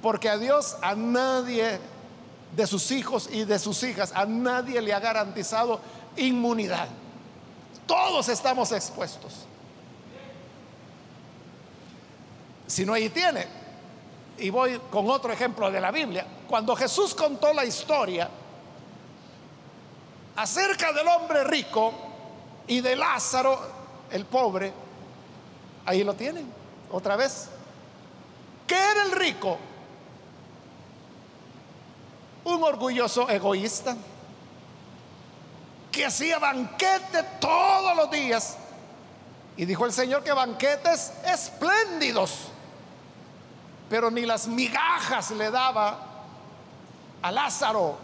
porque 0.00 0.30
a 0.30 0.38
Dios 0.38 0.78
a 0.80 0.94
nadie 0.94 1.78
de 2.54 2.66
sus 2.66 2.90
hijos 2.90 3.28
y 3.30 3.44
de 3.44 3.58
sus 3.58 3.82
hijas, 3.82 4.12
a 4.14 4.24
nadie 4.26 4.80
le 4.80 4.92
ha 4.92 5.00
garantizado 5.00 5.80
inmunidad. 6.16 6.88
Todos 7.86 8.28
estamos 8.28 8.72
expuestos. 8.72 9.46
Si 12.66 12.84
no, 12.84 12.92
ahí 12.92 13.08
tiene 13.08 13.60
y 14.40 14.50
voy 14.50 14.80
con 14.90 15.08
otro 15.10 15.32
ejemplo 15.32 15.70
de 15.70 15.80
la 15.80 15.90
Biblia, 15.90 16.26
cuando 16.48 16.74
Jesús 16.74 17.14
contó 17.14 17.52
la 17.52 17.64
historia 17.64 18.28
acerca 20.36 20.92
del 20.92 21.06
hombre 21.06 21.44
rico 21.44 21.92
y 22.66 22.80
de 22.80 22.96
Lázaro, 22.96 23.60
el 24.10 24.24
pobre, 24.24 24.72
ahí 25.84 26.02
lo 26.02 26.14
tienen, 26.14 26.50
otra 26.90 27.16
vez. 27.16 27.48
¿Qué 28.66 28.76
era 28.76 29.04
el 29.04 29.12
rico? 29.12 29.58
Un 32.50 32.62
orgulloso 32.62 33.28
egoísta 33.28 33.96
que 35.92 36.06
hacía 36.06 36.38
banquete 36.38 37.22
todos 37.40 37.96
los 37.96 38.10
días. 38.10 38.56
Y 39.56 39.64
dijo 39.64 39.86
el 39.86 39.92
Señor 39.92 40.22
que 40.22 40.32
banquetes 40.32 41.12
espléndidos 41.24 42.50
pero 43.90 44.08
ni 44.08 44.24
las 44.24 44.46
migajas 44.46 45.32
le 45.32 45.50
daba 45.50 45.98
a 47.20 47.32
Lázaro. 47.32 47.98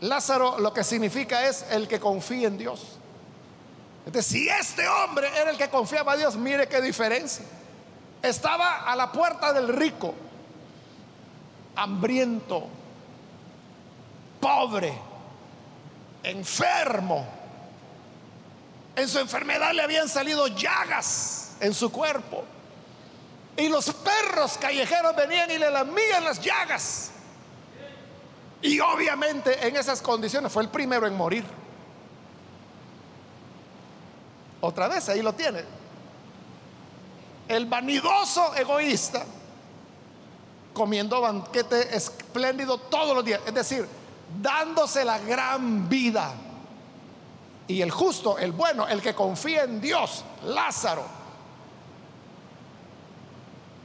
Lázaro 0.00 0.58
lo 0.58 0.72
que 0.72 0.82
significa 0.82 1.46
es 1.46 1.66
el 1.70 1.86
que 1.86 2.00
confía 2.00 2.48
en 2.48 2.56
Dios. 2.56 2.98
Entonces, 4.06 4.32
si 4.32 4.48
este 4.48 4.88
hombre 4.88 5.28
era 5.38 5.50
el 5.50 5.58
que 5.58 5.68
confiaba 5.68 6.12
a 6.12 6.16
Dios, 6.16 6.34
mire 6.34 6.66
qué 6.66 6.80
diferencia. 6.80 7.44
Estaba 8.22 8.90
a 8.90 8.96
la 8.96 9.12
puerta 9.12 9.52
del 9.52 9.68
rico, 9.68 10.14
hambriento, 11.76 12.68
pobre, 14.42 14.92
enfermo. 16.24 17.24
En 18.96 19.08
su 19.08 19.20
enfermedad 19.20 19.72
le 19.72 19.82
habían 19.82 20.08
salido 20.08 20.48
llagas 20.48 21.52
en 21.60 21.72
su 21.72 21.92
cuerpo. 21.92 22.44
Y 23.56 23.68
los 23.68 23.90
perros 23.94 24.58
callejeros 24.58 25.14
venían 25.14 25.50
y 25.52 25.58
le 25.58 25.70
lamían 25.70 26.24
las 26.24 26.40
llagas. 26.40 27.10
Y 28.60 28.80
obviamente 28.80 29.66
en 29.66 29.76
esas 29.76 30.02
condiciones 30.02 30.50
fue 30.52 30.64
el 30.64 30.68
primero 30.68 31.06
en 31.06 31.16
morir. 31.16 31.44
Otra 34.60 34.88
vez, 34.88 35.08
ahí 35.08 35.22
lo 35.22 35.32
tiene. 35.34 35.64
El 37.46 37.66
vanidoso 37.66 38.54
egoísta 38.56 39.24
comiendo 40.72 41.20
banquete 41.20 41.94
espléndido 41.96 42.78
todos 42.78 43.14
los 43.14 43.24
días. 43.24 43.40
Es 43.46 43.54
decir, 43.54 44.01
dándose 44.40 45.04
la 45.04 45.18
gran 45.18 45.88
vida. 45.88 46.32
Y 47.66 47.80
el 47.80 47.90
justo, 47.90 48.38
el 48.38 48.52
bueno, 48.52 48.86
el 48.88 49.00
que 49.00 49.14
confía 49.14 49.64
en 49.64 49.80
Dios, 49.80 50.24
Lázaro, 50.44 51.04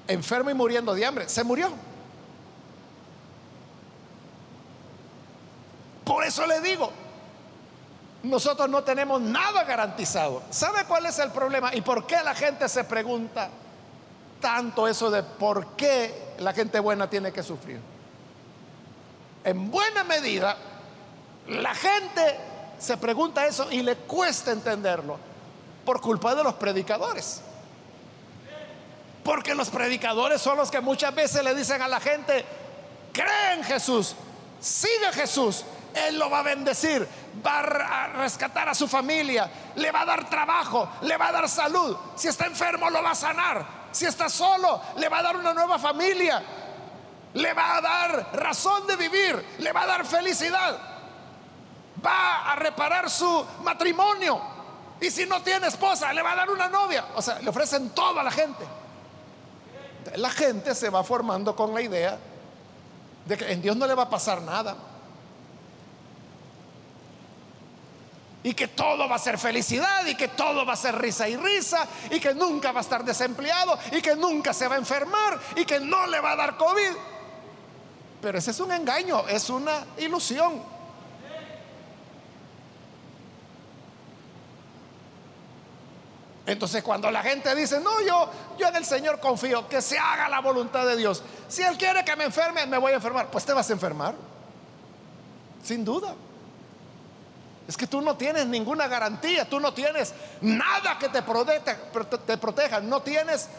enfermo 0.08 0.50
y 0.50 0.54
muriendo 0.54 0.94
de 0.94 1.06
hambre. 1.06 1.30
Se 1.30 1.44
murió. 1.44 1.72
Por 6.04 6.24
eso 6.24 6.46
le 6.48 6.62
digo, 6.62 6.92
nosotros 8.24 8.70
no 8.70 8.84
tenemos 8.84 9.22
nada 9.22 9.64
garantizado. 9.64 10.42
¿Sabe 10.50 10.86
cuál 10.86 11.06
es 11.06 11.20
el 11.20 11.32
problema? 11.32 11.76
¿Y 11.76 11.82
por 11.82 12.08
qué 12.08 12.22
la 12.24 12.34
gente 12.34 12.68
se 12.70 12.84
pregunta 12.84 13.50
tanto 14.40 14.88
eso 14.88 15.12
de 15.12 15.24
por 15.24 15.76
qué 15.76 16.36
la 16.40 16.54
gente 16.54 16.80
buena 16.80 17.10
tiene 17.10 17.32
que 17.32 17.44
sufrir? 17.44 17.80
En 19.44 19.72
buena 19.72 20.04
medida, 20.04 20.58
la 21.48 21.74
gente 21.74 22.40
se 22.78 22.98
pregunta 22.98 23.46
eso 23.46 23.72
y 23.72 23.82
le 23.82 23.96
cuesta 23.96 24.52
entenderlo 24.52 25.18
por 25.86 26.02
culpa 26.02 26.36
de 26.36 26.44
los 26.44 26.56
predicadores. 26.56 27.42
Porque 29.24 29.56
los 29.56 29.70
predicadores 29.70 30.42
son 30.42 30.58
los 30.58 30.70
que 30.72 30.80
muchas 30.82 31.14
veces 31.14 31.44
le 31.44 31.56
dicen 31.56 31.82
a 31.82 31.88
la 31.88 32.00
gente, 32.00 32.46
cree 33.12 33.54
en 33.54 33.64
Jesús, 33.64 34.16
sigue 34.60 35.12
Jesús, 35.14 35.64
Él 35.94 36.18
lo 36.18 36.30
va 36.30 36.40
a 36.40 36.44
bendecir, 36.44 37.08
va 37.46 37.60
a 37.60 38.08
rescatar 38.08 38.70
a 38.70 38.76
su 38.76 38.88
familia, 38.88 39.50
le 39.76 39.92
va 39.92 40.02
a 40.02 40.06
dar 40.06 40.30
trabajo, 40.30 40.90
le 41.02 41.18
va 41.18 41.30
a 41.30 41.32
dar 41.32 41.50
salud. 41.50 41.98
Si 42.16 42.28
está 42.28 42.46
enfermo, 42.46 42.90
lo 42.90 43.02
va 43.02 43.12
a 43.12 43.16
sanar. 43.16 43.66
Si 43.92 44.06
está 44.06 44.30
solo, 44.30 44.82
le 44.98 45.10
va 45.10 45.20
a 45.20 45.24
dar 45.24 45.36
una 45.36 45.54
nueva 45.54 45.80
familia. 45.80 46.44
Le 47.38 47.54
va 47.54 47.78
a 47.78 47.82
dar 47.82 48.30
razón 48.34 48.86
de 48.88 48.96
vivir, 48.96 49.46
le 49.60 49.72
va 49.72 49.84
a 49.84 49.88
dar 49.88 50.06
felicidad. 50.06 50.78
Va 52.06 52.52
a 52.52 52.56
reparar 52.56 53.10
su 53.10 53.46
matrimonio. 53.64 54.40
Y 55.00 55.12
si 55.12 55.26
no 55.26 55.42
tiene 55.42 55.68
esposa, 55.68 56.12
le 56.14 56.22
va 56.22 56.34
a 56.34 56.36
dar 56.36 56.50
una 56.50 56.68
novia. 56.68 57.06
O 57.16 57.22
sea, 57.22 57.40
le 57.40 57.50
ofrecen 57.50 57.92
todo 57.92 58.20
a 58.20 58.24
la 58.24 58.32
gente 58.32 58.66
la 60.16 60.30
gente 60.30 60.74
se 60.74 60.90
va 60.90 61.04
formando 61.04 61.56
con 61.56 61.74
la 61.74 61.82
idea 61.82 62.18
de 63.26 63.38
que 63.38 63.52
en 63.52 63.62
Dios 63.62 63.76
no 63.76 63.86
le 63.86 63.94
va 63.94 64.04
a 64.04 64.10
pasar 64.10 64.42
nada. 64.42 64.76
Y 68.44 68.54
que 68.54 68.70
todo 68.70 69.10
va 69.10 69.16
a 69.16 69.20
ser 69.20 69.38
felicidad 69.38 70.06
y 70.06 70.16
que 70.16 70.30
todo 70.30 70.66
va 70.66 70.74
a 70.74 70.78
ser 70.78 70.98
risa 70.98 71.28
y 71.28 71.36
risa 71.36 71.86
y 72.10 72.20
que 72.20 72.34
nunca 72.34 72.72
va 72.72 72.80
a 72.80 72.82
estar 72.82 73.04
desempleado 73.04 73.78
y 73.92 74.02
que 74.02 74.16
nunca 74.16 74.54
se 74.54 74.68
va 74.68 74.76
a 74.76 74.78
enfermar 74.78 75.38
y 75.58 75.66
que 75.66 75.82
no 75.82 76.08
le 76.08 76.22
va 76.22 76.32
a 76.32 76.36
dar 76.38 76.56
COVID. 76.56 76.92
Pero 78.22 78.38
ese 78.38 78.52
es 78.52 78.60
un 78.60 78.72
engaño, 78.72 79.28
es 79.28 79.50
una 79.50 79.86
ilusión. 79.98 80.62
Entonces 86.48 86.82
cuando 86.82 87.12
la 87.12 87.22
gente 87.22 87.54
dice, 87.56 87.80
no, 87.82 88.02
yo, 88.02 88.30
yo 88.58 88.70
en 88.70 88.78
el 88.78 88.86
Señor 88.86 89.20
confío, 89.20 89.68
que 89.68 89.82
se 89.82 90.00
haga 90.00 90.30
la 90.30 90.40
voluntad 90.40 90.86
de 90.88 90.96
Dios. 90.96 91.22
Si 91.50 91.62
Él 91.62 91.78
quiere 91.78 92.06
que 92.06 92.16
me 92.16 92.24
enferme, 92.24 92.66
me 92.66 92.78
voy 92.78 92.94
a 92.94 92.96
enfermar. 92.96 93.28
Pues 93.30 93.46
te 93.46 93.52
vas 93.52 93.70
a 93.70 93.74
enfermar. 93.74 94.16
Sin 95.62 95.84
duda. 95.84 96.16
Es 97.68 97.76
que 97.76 97.86
tú 97.86 98.00
no 98.00 98.16
tienes 98.16 98.48
ninguna 98.48 98.88
garantía, 98.88 99.48
tú 99.48 99.60
no 99.60 99.74
tienes 99.74 100.14
nada 100.40 100.98
que 100.98 101.10
te 101.10 101.22
proteja, 101.22 101.76
te 102.26 102.38
proteja 102.38 102.80
no 102.80 103.02
tienes 103.02 103.50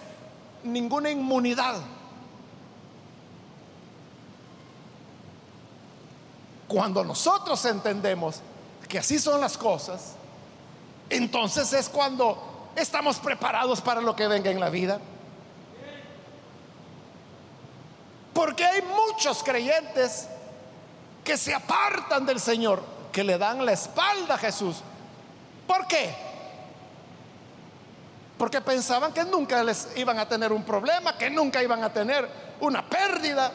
ninguna 0.64 1.11
inmunidad. 1.11 1.77
Cuando 6.69 7.03
nosotros 7.03 7.65
entendemos 7.65 8.41
que 8.87 8.99
así 8.99 9.19
son 9.19 9.41
las 9.41 9.57
cosas, 9.57 10.13
entonces 11.09 11.73
es 11.73 11.89
cuando 11.89 12.71
estamos 12.77 13.19
preparados 13.19 13.81
para 13.81 14.01
lo 14.01 14.15
que 14.15 14.29
venga 14.29 14.51
en 14.51 14.61
la 14.61 14.69
vida. 14.69 15.01
Porque 18.35 18.65
hay 18.65 18.83
muchos 18.83 19.43
creyentes 19.43 20.29
que 21.25 21.37
se 21.37 21.55
apartan 21.55 22.25
del 22.25 22.39
Señor, 22.39 22.83
que 23.11 23.25
le 23.25 23.37
dan 23.37 23.65
la 23.65 23.73
espalda 23.73 24.35
a 24.35 24.39
Jesús. 24.39 24.77
¿Por 25.67 25.87
qué? 25.87 26.15
Porque 28.39 28.61
pensaban 28.61 29.13
que 29.13 29.25
nunca 29.25 29.65
les 29.65 29.89
iban 29.97 30.19
a 30.19 30.29
tener 30.29 30.53
un 30.53 30.63
problema, 30.63 31.19
que 31.19 31.29
nunca 31.29 31.63
iban 31.63 31.83
a 31.83 31.93
tener 31.93 32.29
una 32.61 32.89
pérdida. 32.89 33.51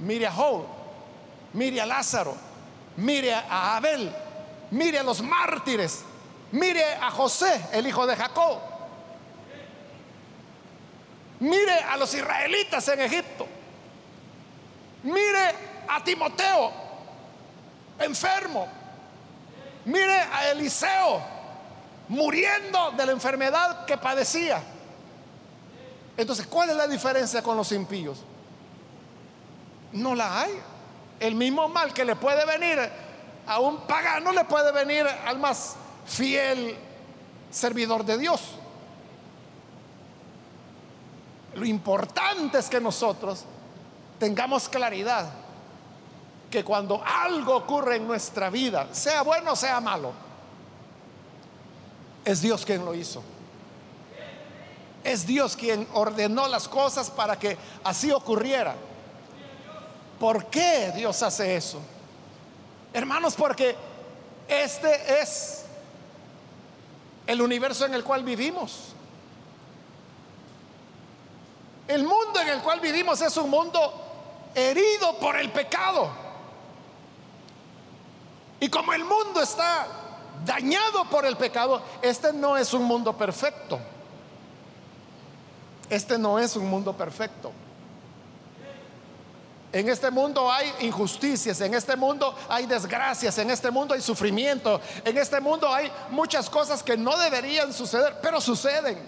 Mire 0.00 0.26
a 0.26 0.32
mire 1.56 1.80
a 1.80 1.86
Lázaro, 1.86 2.36
mire 2.98 3.32
a 3.32 3.76
Abel, 3.76 4.14
mire 4.70 4.98
a 4.98 5.02
los 5.02 5.22
mártires, 5.22 6.04
mire 6.52 6.84
a 6.84 7.10
José, 7.10 7.68
el 7.72 7.86
hijo 7.86 8.06
de 8.06 8.14
Jacob. 8.14 8.60
Mire 11.40 11.72
a 11.72 11.96
los 11.96 12.14
israelitas 12.14 12.88
en 12.88 13.00
Egipto. 13.00 13.46
Mire 15.02 15.54
a 15.88 16.02
Timoteo, 16.02 16.72
enfermo. 17.98 18.66
Mire 19.84 20.18
a 20.18 20.50
Eliseo, 20.50 21.22
muriendo 22.08 22.92
de 22.92 23.06
la 23.06 23.12
enfermedad 23.12 23.84
que 23.84 23.96
padecía. 23.96 24.62
Entonces, 26.16 26.46
¿cuál 26.46 26.70
es 26.70 26.76
la 26.76 26.88
diferencia 26.88 27.42
con 27.42 27.56
los 27.56 27.70
impíos? 27.72 28.18
No 29.92 30.14
la 30.14 30.40
hay. 30.40 30.60
El 31.20 31.34
mismo 31.34 31.68
mal 31.68 31.92
que 31.94 32.04
le 32.04 32.16
puede 32.16 32.44
venir 32.44 32.78
a 33.46 33.60
un 33.60 33.78
pagano 33.86 34.32
le 34.32 34.44
puede 34.44 34.72
venir 34.72 35.06
al 35.06 35.38
más 35.38 35.76
fiel 36.04 36.76
servidor 37.50 38.04
de 38.04 38.18
Dios. 38.18 38.42
Lo 41.54 41.64
importante 41.64 42.58
es 42.58 42.68
que 42.68 42.80
nosotros 42.80 43.44
tengamos 44.18 44.68
claridad 44.68 45.30
que 46.50 46.64
cuando 46.64 47.02
algo 47.04 47.56
ocurre 47.56 47.96
en 47.96 48.06
nuestra 48.06 48.50
vida, 48.50 48.88
sea 48.92 49.22
bueno 49.22 49.52
o 49.52 49.56
sea 49.56 49.80
malo, 49.80 50.12
es 52.24 52.42
Dios 52.42 52.64
quien 52.64 52.84
lo 52.84 52.94
hizo. 52.94 53.22
Es 55.02 55.26
Dios 55.26 55.56
quien 55.56 55.86
ordenó 55.92 56.48
las 56.48 56.66
cosas 56.66 57.10
para 57.10 57.38
que 57.38 57.56
así 57.84 58.10
ocurriera. 58.10 58.74
¿Por 60.18 60.46
qué 60.46 60.92
Dios 60.94 61.22
hace 61.22 61.56
eso? 61.56 61.80
Hermanos, 62.92 63.34
porque 63.34 63.76
este 64.48 65.20
es 65.20 65.64
el 67.26 67.42
universo 67.42 67.84
en 67.84 67.94
el 67.94 68.04
cual 68.04 68.24
vivimos. 68.24 68.92
El 71.88 72.02
mundo 72.02 72.40
en 72.40 72.48
el 72.48 72.60
cual 72.62 72.80
vivimos 72.80 73.20
es 73.20 73.36
un 73.36 73.50
mundo 73.50 74.50
herido 74.54 75.18
por 75.18 75.36
el 75.36 75.50
pecado. 75.50 76.10
Y 78.58 78.68
como 78.68 78.92
el 78.94 79.04
mundo 79.04 79.42
está 79.42 79.86
dañado 80.44 81.04
por 81.10 81.26
el 81.26 81.36
pecado, 81.36 81.82
este 82.00 82.32
no 82.32 82.56
es 82.56 82.72
un 82.72 82.84
mundo 82.84 83.16
perfecto. 83.16 83.78
Este 85.90 86.18
no 86.18 86.38
es 86.38 86.56
un 86.56 86.68
mundo 86.68 86.92
perfecto. 86.94 87.52
En 89.76 89.90
este 89.90 90.10
mundo 90.10 90.50
hay 90.50 90.72
injusticias, 90.80 91.60
en 91.60 91.74
este 91.74 91.96
mundo 91.96 92.34
hay 92.48 92.64
desgracias, 92.64 93.36
en 93.36 93.50
este 93.50 93.70
mundo 93.70 93.92
hay 93.92 94.00
sufrimiento, 94.00 94.80
en 95.04 95.18
este 95.18 95.38
mundo 95.38 95.70
hay 95.70 95.92
muchas 96.08 96.48
cosas 96.48 96.82
que 96.82 96.96
no 96.96 97.14
deberían 97.18 97.70
suceder, 97.74 98.16
pero 98.22 98.40
suceden. 98.40 98.98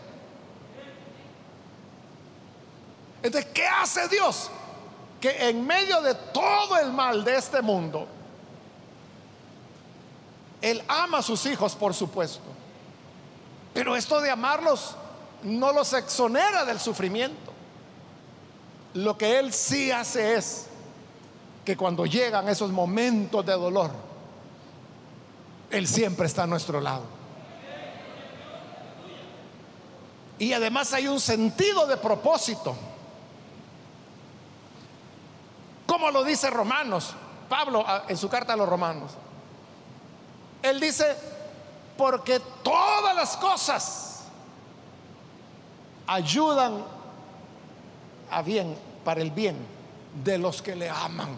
Entonces, 3.22 3.50
¿qué 3.54 3.66
hace 3.66 4.08
Dios? 4.08 4.50
Que 5.18 5.48
en 5.48 5.66
medio 5.66 6.02
de 6.02 6.14
todo 6.14 6.76
el 6.76 6.92
mal 6.92 7.24
de 7.24 7.36
este 7.36 7.62
mundo, 7.62 8.06
Él 10.60 10.84
ama 10.86 11.20
a 11.20 11.22
sus 11.22 11.46
hijos, 11.46 11.74
por 11.74 11.94
supuesto. 11.94 12.44
Pero 13.72 13.96
esto 13.96 14.20
de 14.20 14.30
amarlos 14.30 14.96
no 15.44 15.72
los 15.72 15.94
exonera 15.94 16.66
del 16.66 16.78
sufrimiento. 16.78 17.47
Lo 18.98 19.16
que 19.16 19.38
Él 19.38 19.52
sí 19.52 19.92
hace 19.92 20.34
es 20.34 20.66
que 21.64 21.76
cuando 21.76 22.04
llegan 22.04 22.48
esos 22.48 22.72
momentos 22.72 23.46
de 23.46 23.52
dolor, 23.52 23.92
Él 25.70 25.86
siempre 25.86 26.26
está 26.26 26.42
a 26.42 26.46
nuestro 26.48 26.80
lado. 26.80 27.04
Y 30.40 30.52
además 30.52 30.92
hay 30.94 31.06
un 31.06 31.20
sentido 31.20 31.86
de 31.86 31.96
propósito. 31.96 32.74
Como 35.86 36.10
lo 36.10 36.24
dice 36.24 36.50
Romanos, 36.50 37.14
Pablo 37.48 37.84
en 38.08 38.16
su 38.16 38.28
carta 38.28 38.54
a 38.54 38.56
los 38.56 38.68
Romanos. 38.68 39.12
Él 40.60 40.80
dice, 40.80 41.16
porque 41.96 42.40
todas 42.64 43.14
las 43.14 43.36
cosas 43.36 44.24
ayudan 46.08 46.84
a 48.28 48.42
bien 48.42 48.87
para 49.08 49.22
el 49.22 49.30
bien 49.30 49.56
de 50.22 50.36
los 50.36 50.60
que 50.60 50.76
le 50.76 50.86
aman. 50.90 51.30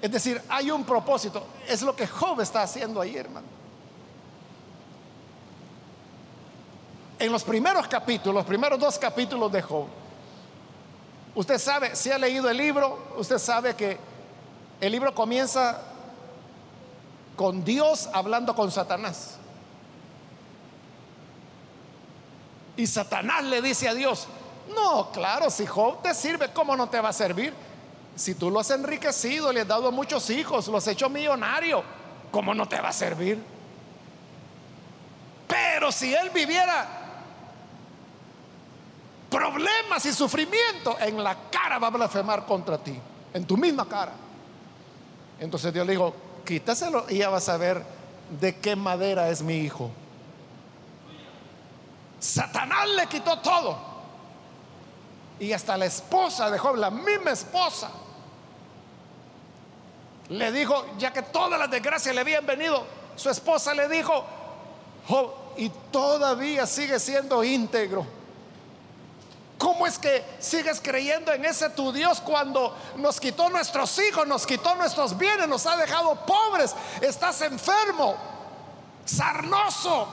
Es 0.00 0.12
decir, 0.12 0.40
hay 0.48 0.70
un 0.70 0.84
propósito. 0.84 1.44
Es 1.66 1.82
lo 1.82 1.96
que 1.96 2.06
Job 2.06 2.40
está 2.40 2.62
haciendo 2.62 3.00
ahí, 3.00 3.16
hermano. 3.16 3.48
En 7.18 7.32
los 7.32 7.42
primeros 7.42 7.88
capítulos, 7.88 8.36
los 8.36 8.44
primeros 8.44 8.78
dos 8.78 8.96
capítulos 8.96 9.50
de 9.50 9.60
Job, 9.60 9.88
usted 11.34 11.58
sabe, 11.58 11.96
si 11.96 12.12
ha 12.12 12.18
leído 12.18 12.48
el 12.48 12.58
libro, 12.58 13.16
usted 13.18 13.38
sabe 13.38 13.74
que 13.74 13.98
el 14.80 14.92
libro 14.92 15.12
comienza 15.16 15.82
con 17.34 17.64
Dios 17.64 18.08
hablando 18.12 18.54
con 18.54 18.70
Satanás. 18.70 19.38
Y 22.76 22.86
Satanás 22.86 23.42
le 23.42 23.60
dice 23.60 23.88
a 23.88 23.94
Dios, 23.94 24.28
no, 24.74 25.10
claro, 25.12 25.50
si 25.50 25.66
Job 25.66 26.02
te 26.02 26.14
sirve, 26.14 26.52
¿cómo 26.52 26.76
no 26.76 26.88
te 26.88 27.00
va 27.00 27.10
a 27.10 27.12
servir? 27.12 27.52
Si 28.14 28.34
tú 28.34 28.50
lo 28.50 28.60
has 28.60 28.70
enriquecido, 28.70 29.52
le 29.52 29.60
has 29.60 29.68
dado 29.68 29.92
muchos 29.92 30.30
hijos, 30.30 30.68
lo 30.68 30.78
has 30.78 30.86
hecho 30.86 31.08
millonario, 31.08 31.82
¿cómo 32.30 32.54
no 32.54 32.66
te 32.66 32.80
va 32.80 32.88
a 32.88 32.92
servir? 32.92 33.42
Pero 35.46 35.92
si 35.92 36.14
él 36.14 36.30
viviera 36.30 36.86
problemas 39.30 40.04
y 40.06 40.12
sufrimiento, 40.12 40.96
en 41.00 41.22
la 41.22 41.36
cara 41.50 41.78
va 41.78 41.88
a 41.88 41.90
blasfemar 41.90 42.46
contra 42.46 42.78
ti, 42.78 42.98
en 43.34 43.46
tu 43.46 43.56
misma 43.56 43.86
cara. 43.86 44.12
Entonces 45.38 45.72
Dios 45.72 45.86
le 45.86 45.92
dijo, 45.92 46.14
quítaselo 46.44 47.06
y 47.08 47.18
ya 47.18 47.28
vas 47.28 47.48
a 47.48 47.56
ver 47.56 47.84
de 48.40 48.56
qué 48.56 48.74
madera 48.74 49.28
es 49.28 49.42
mi 49.42 49.58
hijo. 49.58 49.90
Satanás 52.18 52.88
le 52.96 53.06
quitó 53.06 53.38
todo. 53.38 53.95
Y 55.38 55.52
hasta 55.52 55.76
la 55.76 55.86
esposa 55.86 56.50
de 56.50 56.58
Job, 56.58 56.76
la 56.76 56.90
misma 56.90 57.32
esposa, 57.32 57.90
le 60.28 60.50
dijo, 60.50 60.84
ya 60.98 61.12
que 61.12 61.22
todas 61.22 61.58
las 61.58 61.70
desgracias 61.70 62.14
le 62.14 62.20
habían 62.20 62.46
venido, 62.46 62.84
su 63.16 63.30
esposa 63.30 63.74
le 63.74 63.88
dijo, 63.88 64.24
Job, 65.08 65.30
y 65.56 65.68
todavía 65.90 66.66
sigue 66.66 66.98
siendo 66.98 67.44
íntegro. 67.44 68.06
¿Cómo 69.58 69.86
es 69.86 69.98
que 69.98 70.22
sigues 70.38 70.80
creyendo 70.82 71.32
en 71.32 71.44
ese 71.44 71.70
tu 71.70 71.90
Dios 71.90 72.20
cuando 72.20 72.76
nos 72.96 73.18
quitó 73.18 73.48
nuestros 73.48 73.98
hijos, 74.00 74.26
nos 74.26 74.46
quitó 74.46 74.74
nuestros 74.74 75.16
bienes, 75.16 75.48
nos 75.48 75.66
ha 75.66 75.76
dejado 75.76 76.14
pobres? 76.26 76.74
Estás 77.00 77.40
enfermo, 77.40 78.16
sarnoso, 79.06 80.08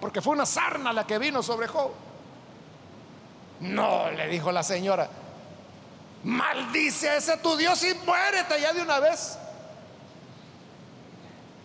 porque 0.00 0.22
fue 0.22 0.32
una 0.32 0.46
sarna 0.46 0.94
la 0.94 1.06
que 1.06 1.18
vino 1.18 1.42
sobre 1.42 1.68
Job. 1.68 1.90
No, 3.60 4.10
le 4.10 4.28
dijo 4.28 4.52
la 4.52 4.62
señora, 4.62 5.08
maldice 6.24 7.08
a 7.08 7.16
ese 7.16 7.36
tu 7.38 7.56
Dios 7.56 7.82
y 7.84 7.94
muérete 8.06 8.60
ya 8.60 8.72
de 8.72 8.82
una 8.82 9.00
vez. 9.00 9.38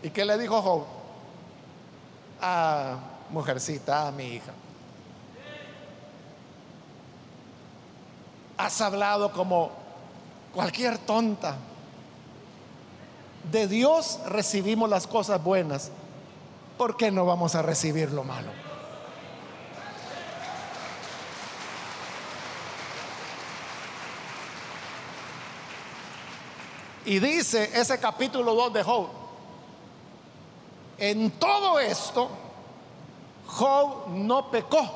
¿Y 0.03 0.09
qué 0.09 0.25
le 0.25 0.37
dijo 0.37 0.61
Job? 0.61 1.01
ah, 2.41 2.97
mujercita, 3.29 4.07
a 4.07 4.11
mi 4.11 4.25
hija. 4.25 4.51
Has 8.57 8.81
hablado 8.81 9.31
como 9.31 9.71
cualquier 10.53 10.97
tonta. 10.97 11.55
De 13.51 13.67
Dios 13.67 14.19
recibimos 14.27 14.89
las 14.89 15.07
cosas 15.07 15.43
buenas. 15.43 15.91
¿Por 16.77 16.97
qué 16.97 17.11
no 17.11 17.25
vamos 17.25 17.55
a 17.55 17.61
recibir 17.61 18.11
lo 18.11 18.23
malo? 18.23 18.60
Y 27.05 27.19
dice 27.19 27.71
ese 27.73 27.99
capítulo 27.99 28.53
2 28.53 28.73
de 28.73 28.83
Job, 28.83 29.07
en 30.97 31.31
todo 31.31 31.79
esto, 31.79 32.29
Job 33.47 34.09
no 34.09 34.51
pecó. 34.51 34.87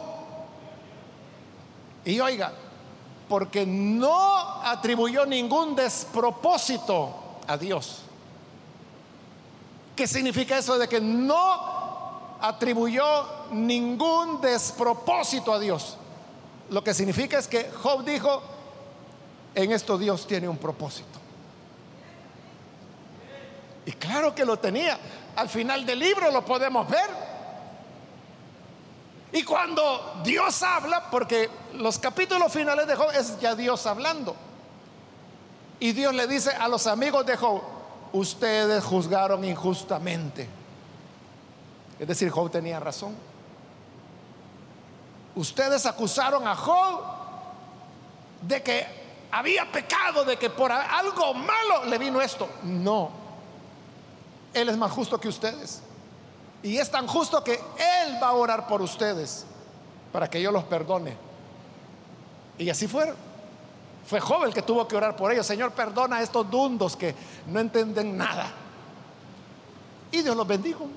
Y 2.06 2.20
oiga, 2.20 2.54
porque 3.28 3.66
no 3.66 4.62
atribuyó 4.64 5.26
ningún 5.26 5.76
despropósito 5.76 7.10
a 7.48 7.58
Dios. 7.58 8.02
¿Qué 9.96 10.08
significa 10.08 10.58
eso 10.58 10.78
de 10.78 10.88
que 10.88 11.02
no 11.02 12.38
atribuyó 12.40 13.04
ningún 13.52 14.40
despropósito 14.42 15.54
a 15.54 15.60
Dios? 15.60 15.98
Lo 16.70 16.84
que 16.84 16.94
significa 16.94 17.40
es 17.40 17.48
que 17.48 17.72
Job 17.82 18.04
dijo, 18.04 18.44
en 19.56 19.72
esto 19.72 19.98
Dios 19.98 20.28
tiene 20.28 20.48
un 20.48 20.58
propósito. 20.58 21.25
Y 23.86 23.92
claro 23.94 24.34
que 24.34 24.46
lo 24.46 24.58
tenía. 24.58 24.98
Al 25.36 25.50
final 25.50 25.86
del 25.86 26.00
libro 26.00 26.32
lo 26.32 26.44
podemos 26.44 26.88
ver. 26.90 27.10
Y 29.32 29.44
cuando 29.44 30.22
Dios 30.24 30.64
habla, 30.64 31.10
porque 31.12 31.50
los 31.74 32.00
capítulos 32.00 32.52
finales 32.52 32.88
de 32.88 32.96
Job 32.96 33.12
es 33.12 33.40
ya 33.40 33.54
Dios 33.54 33.86
hablando. 33.86 34.36
Y 35.80 35.92
Dios 35.92 36.14
le 36.14 36.26
dice 36.26 36.52
a 36.52 36.68
los 36.68 36.88
amigos 36.88 37.26
de 37.26 37.36
Job, 37.36 37.62
ustedes 38.14 38.84
juzgaron 38.84 39.44
injustamente. 39.44 40.48
Es 42.00 42.08
decir, 42.08 42.30
Job 42.30 42.50
tenía 42.50 42.80
razón. 42.80 43.16
Ustedes 45.36 45.86
acusaron 45.86 46.48
a 46.48 46.56
Job 46.56 47.02
de 48.42 48.64
que 48.64 48.86
había 49.32 49.70
pecado, 49.70 50.24
de 50.24 50.38
que 50.38 50.50
por 50.50 50.72
algo 50.72 51.34
malo 51.34 51.84
le 51.86 51.98
vino 51.98 52.22
esto. 52.22 52.48
No, 52.64 53.25
Él 54.56 54.70
es 54.70 54.78
más 54.78 54.92
justo 54.92 55.20
que 55.20 55.28
ustedes. 55.28 55.82
Y 56.64 56.78
es 56.78 56.90
tan 56.90 57.06
justo 57.06 57.44
que 57.44 57.54
Él 57.54 58.18
va 58.24 58.30
a 58.30 58.34
orar 58.34 58.68
por 58.68 58.82
ustedes 58.82 59.46
para 60.12 60.30
que 60.30 60.42
yo 60.42 60.52
los 60.52 60.64
perdone. 60.64 61.16
Y 62.58 62.70
así 62.70 62.88
fueron. 62.88 63.16
Fue 64.08 64.20
Job 64.20 64.46
el 64.46 64.54
que 64.54 64.62
tuvo 64.62 64.88
que 64.88 64.96
orar 64.96 65.16
por 65.16 65.32
ellos. 65.32 65.46
Señor, 65.46 65.72
perdona 65.74 66.18
a 66.18 66.22
estos 66.22 66.50
dundos 66.50 66.96
que 66.96 67.14
no 67.48 67.60
entienden 67.60 68.18
nada. 68.18 68.52
Y 70.12 70.22
Dios 70.22 70.36
los 70.36 70.48
bendijo. 70.48 70.88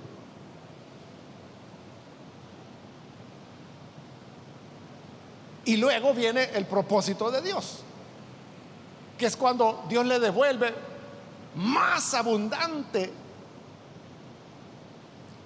Y 5.65 5.77
luego 5.77 6.15
viene 6.15 6.45
el 6.55 6.65
propósito 6.65 7.31
de 7.31 7.43
Dios, 7.43 7.81
que 9.19 9.27
es 9.27 9.37
cuando 9.37 9.85
Dios 9.89 10.07
le 10.07 10.19
devuelve 10.19 10.73
más 11.57 12.15
abundante 12.15 13.13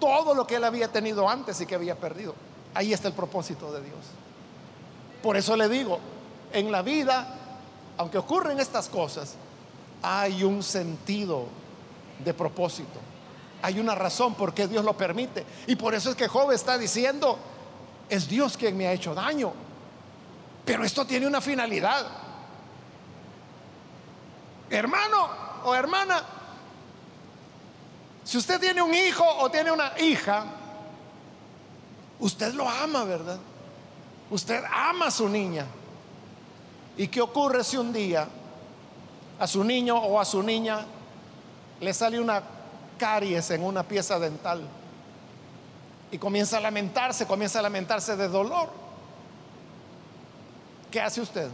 todo 0.02 0.34
lo 0.34 0.44
que 0.44 0.56
él 0.56 0.64
había 0.64 0.90
tenido 0.90 1.28
antes 1.28 1.60
y 1.60 1.66
que 1.66 1.76
había 1.76 1.94
perdido. 1.94 2.34
Ahí 2.74 2.92
está 2.92 3.06
el 3.06 3.14
propósito 3.14 3.72
de 3.72 3.82
Dios. 3.82 4.00
Por 5.22 5.36
eso 5.36 5.56
le 5.56 5.68
digo, 5.68 6.00
en 6.52 6.72
la 6.72 6.82
vida 6.82 7.38
aunque 7.98 8.18
ocurren 8.18 8.58
estas 8.58 8.88
cosas, 8.88 9.34
hay 10.02 10.42
un 10.42 10.62
sentido 10.62 11.46
de 12.24 12.34
propósito. 12.34 12.98
Hay 13.62 13.78
una 13.78 13.94
razón 13.94 14.34
por 14.34 14.52
qué 14.54 14.66
Dios 14.66 14.84
lo 14.84 14.96
permite. 14.96 15.46
Y 15.68 15.76
por 15.76 15.94
eso 15.94 16.10
es 16.10 16.16
que 16.16 16.26
Job 16.26 16.50
está 16.50 16.78
diciendo, 16.78 17.38
es 18.08 18.28
Dios 18.28 18.56
quien 18.56 18.76
me 18.76 18.88
ha 18.88 18.92
hecho 18.92 19.14
daño. 19.14 19.52
Pero 20.64 20.84
esto 20.84 21.06
tiene 21.06 21.28
una 21.28 21.40
finalidad. 21.40 22.06
Hermano 24.68 25.28
o 25.64 25.74
hermana, 25.76 26.24
si 28.24 28.38
usted 28.38 28.60
tiene 28.60 28.82
un 28.82 28.94
hijo 28.94 29.24
o 29.24 29.50
tiene 29.50 29.72
una 29.72 29.98
hija, 29.98 30.44
usted 32.20 32.54
lo 32.54 32.68
ama, 32.68 33.04
¿verdad? 33.04 33.38
Usted 34.30 34.62
ama 34.72 35.06
a 35.06 35.10
su 35.10 35.28
niña. 35.28 35.66
¿Y 36.96 37.08
qué 37.08 37.20
ocurre 37.20 37.64
si 37.64 37.76
un 37.76 37.92
día 37.92 38.28
a 39.38 39.46
su 39.46 39.64
niño 39.64 39.96
o 39.96 40.20
a 40.20 40.24
su 40.24 40.42
niña 40.42 40.86
le 41.80 41.92
sale 41.92 42.20
una 42.20 42.42
caries 42.98 43.50
en 43.50 43.64
una 43.64 43.82
pieza 43.82 44.18
dental 44.18 44.62
y 46.12 46.18
comienza 46.18 46.58
a 46.58 46.60
lamentarse, 46.60 47.26
comienza 47.26 47.58
a 47.58 47.62
lamentarse 47.62 48.16
de 48.16 48.28
dolor? 48.28 48.70
¿Qué 50.90 51.00
hace 51.00 51.20
usted? 51.20 51.48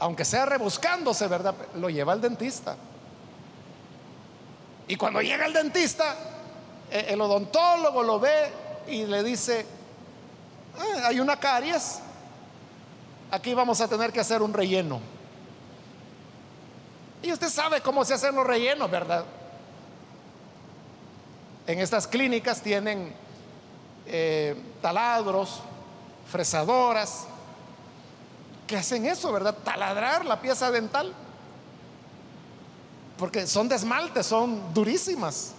Aunque 0.00 0.24
sea 0.24 0.44
rebuscándose, 0.44 1.26
¿verdad? 1.26 1.54
Lo 1.76 1.88
lleva 1.88 2.12
al 2.12 2.20
dentista. 2.20 2.76
Y 4.88 4.96
cuando 4.96 5.20
llega 5.20 5.46
el 5.46 5.52
dentista, 5.52 6.16
eh, 6.90 7.06
el 7.10 7.20
odontólogo 7.20 8.02
lo 8.02 8.18
ve 8.18 8.50
y 8.88 9.04
le 9.04 9.22
dice, 9.22 9.66
ah, 10.78 11.08
hay 11.08 11.20
una 11.20 11.38
caries, 11.38 12.00
aquí 13.30 13.52
vamos 13.52 13.80
a 13.82 13.88
tener 13.88 14.12
que 14.12 14.20
hacer 14.20 14.40
un 14.40 14.52
relleno. 14.52 15.00
Y 17.22 17.32
usted 17.32 17.50
sabe 17.50 17.82
cómo 17.82 18.04
se 18.04 18.14
hacen 18.14 18.34
los 18.34 18.46
rellenos, 18.46 18.90
¿verdad? 18.90 19.24
En 21.66 21.80
estas 21.80 22.06
clínicas 22.06 22.62
tienen 22.62 23.12
eh, 24.06 24.56
taladros, 24.80 25.60
fresadoras, 26.30 27.26
que 28.66 28.76
hacen 28.76 29.04
eso, 29.04 29.32
¿verdad? 29.32 29.54
Taladrar 29.64 30.24
la 30.24 30.40
pieza 30.40 30.70
dental. 30.70 31.12
Porque 33.18 33.46
son 33.46 33.68
de 33.68 33.74
esmalte, 33.74 34.22
son 34.22 34.72
durísimas. 34.72 35.52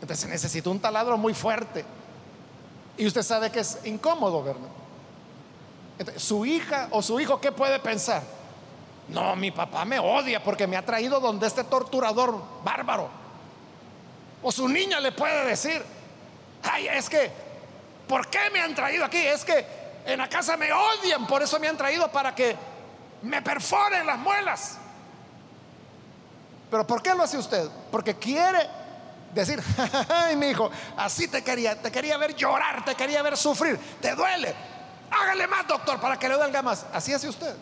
Entonces 0.00 0.28
necesita 0.28 0.70
un 0.70 0.80
taladro 0.80 1.16
muy 1.16 1.34
fuerte. 1.34 1.84
Y 2.96 3.06
usted 3.06 3.22
sabe 3.22 3.50
que 3.50 3.60
es 3.60 3.78
incómodo, 3.84 4.42
¿verdad? 4.42 4.68
su 6.16 6.44
hija 6.44 6.88
o 6.90 7.00
su 7.00 7.20
hijo, 7.20 7.40
¿qué 7.40 7.52
puede 7.52 7.78
pensar? 7.78 8.22
No, 9.08 9.36
mi 9.36 9.50
papá 9.50 9.84
me 9.84 9.98
odia 9.98 10.42
porque 10.42 10.66
me 10.66 10.76
ha 10.76 10.84
traído 10.84 11.20
donde 11.20 11.46
este 11.46 11.64
torturador 11.64 12.42
bárbaro. 12.64 13.08
O 14.42 14.50
su 14.50 14.68
niña 14.68 14.98
le 15.00 15.12
puede 15.12 15.46
decir, 15.46 15.82
ay, 16.62 16.88
es 16.88 17.08
que, 17.08 17.30
¿por 18.08 18.26
qué 18.28 18.50
me 18.52 18.60
han 18.60 18.74
traído 18.74 19.04
aquí? 19.04 19.18
Es 19.18 19.44
que 19.44 19.64
en 20.06 20.18
la 20.18 20.28
casa 20.28 20.56
me 20.56 20.72
odian, 20.72 21.26
por 21.26 21.42
eso 21.42 21.60
me 21.60 21.68
han 21.68 21.76
traído 21.76 22.10
para 22.10 22.34
que 22.34 22.56
me 23.22 23.42
perforen 23.42 24.06
las 24.06 24.18
muelas. 24.18 24.78
Pero 26.70 26.86
¿por 26.86 27.02
qué 27.02 27.14
lo 27.14 27.22
hace 27.22 27.38
usted? 27.38 27.68
Porque 27.90 28.16
quiere 28.16 28.68
decir, 29.34 29.62
ay, 30.08 30.36
mi 30.36 30.48
hijo, 30.48 30.70
así 30.96 31.28
te 31.28 31.42
quería, 31.42 31.80
te 31.80 31.90
quería 31.90 32.16
ver 32.16 32.34
llorar, 32.34 32.84
te 32.84 32.94
quería 32.94 33.22
ver 33.22 33.36
sufrir, 33.36 33.78
te 34.00 34.14
duele. 34.14 34.54
Hágale 35.10 35.46
más, 35.46 35.66
doctor, 35.66 36.00
para 36.00 36.18
que 36.18 36.28
le 36.28 36.34
duele 36.34 36.62
más. 36.62 36.86
Así 36.92 37.12
hace 37.12 37.28
usted. 37.28 37.54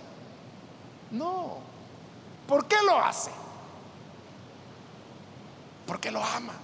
No. 1.11 1.59
¿Por 2.47 2.67
qué 2.67 2.77
lo 2.85 2.99
hace? 3.05 3.31
Porque 5.87 6.11
lo 6.11 6.25
ama. 6.25 6.55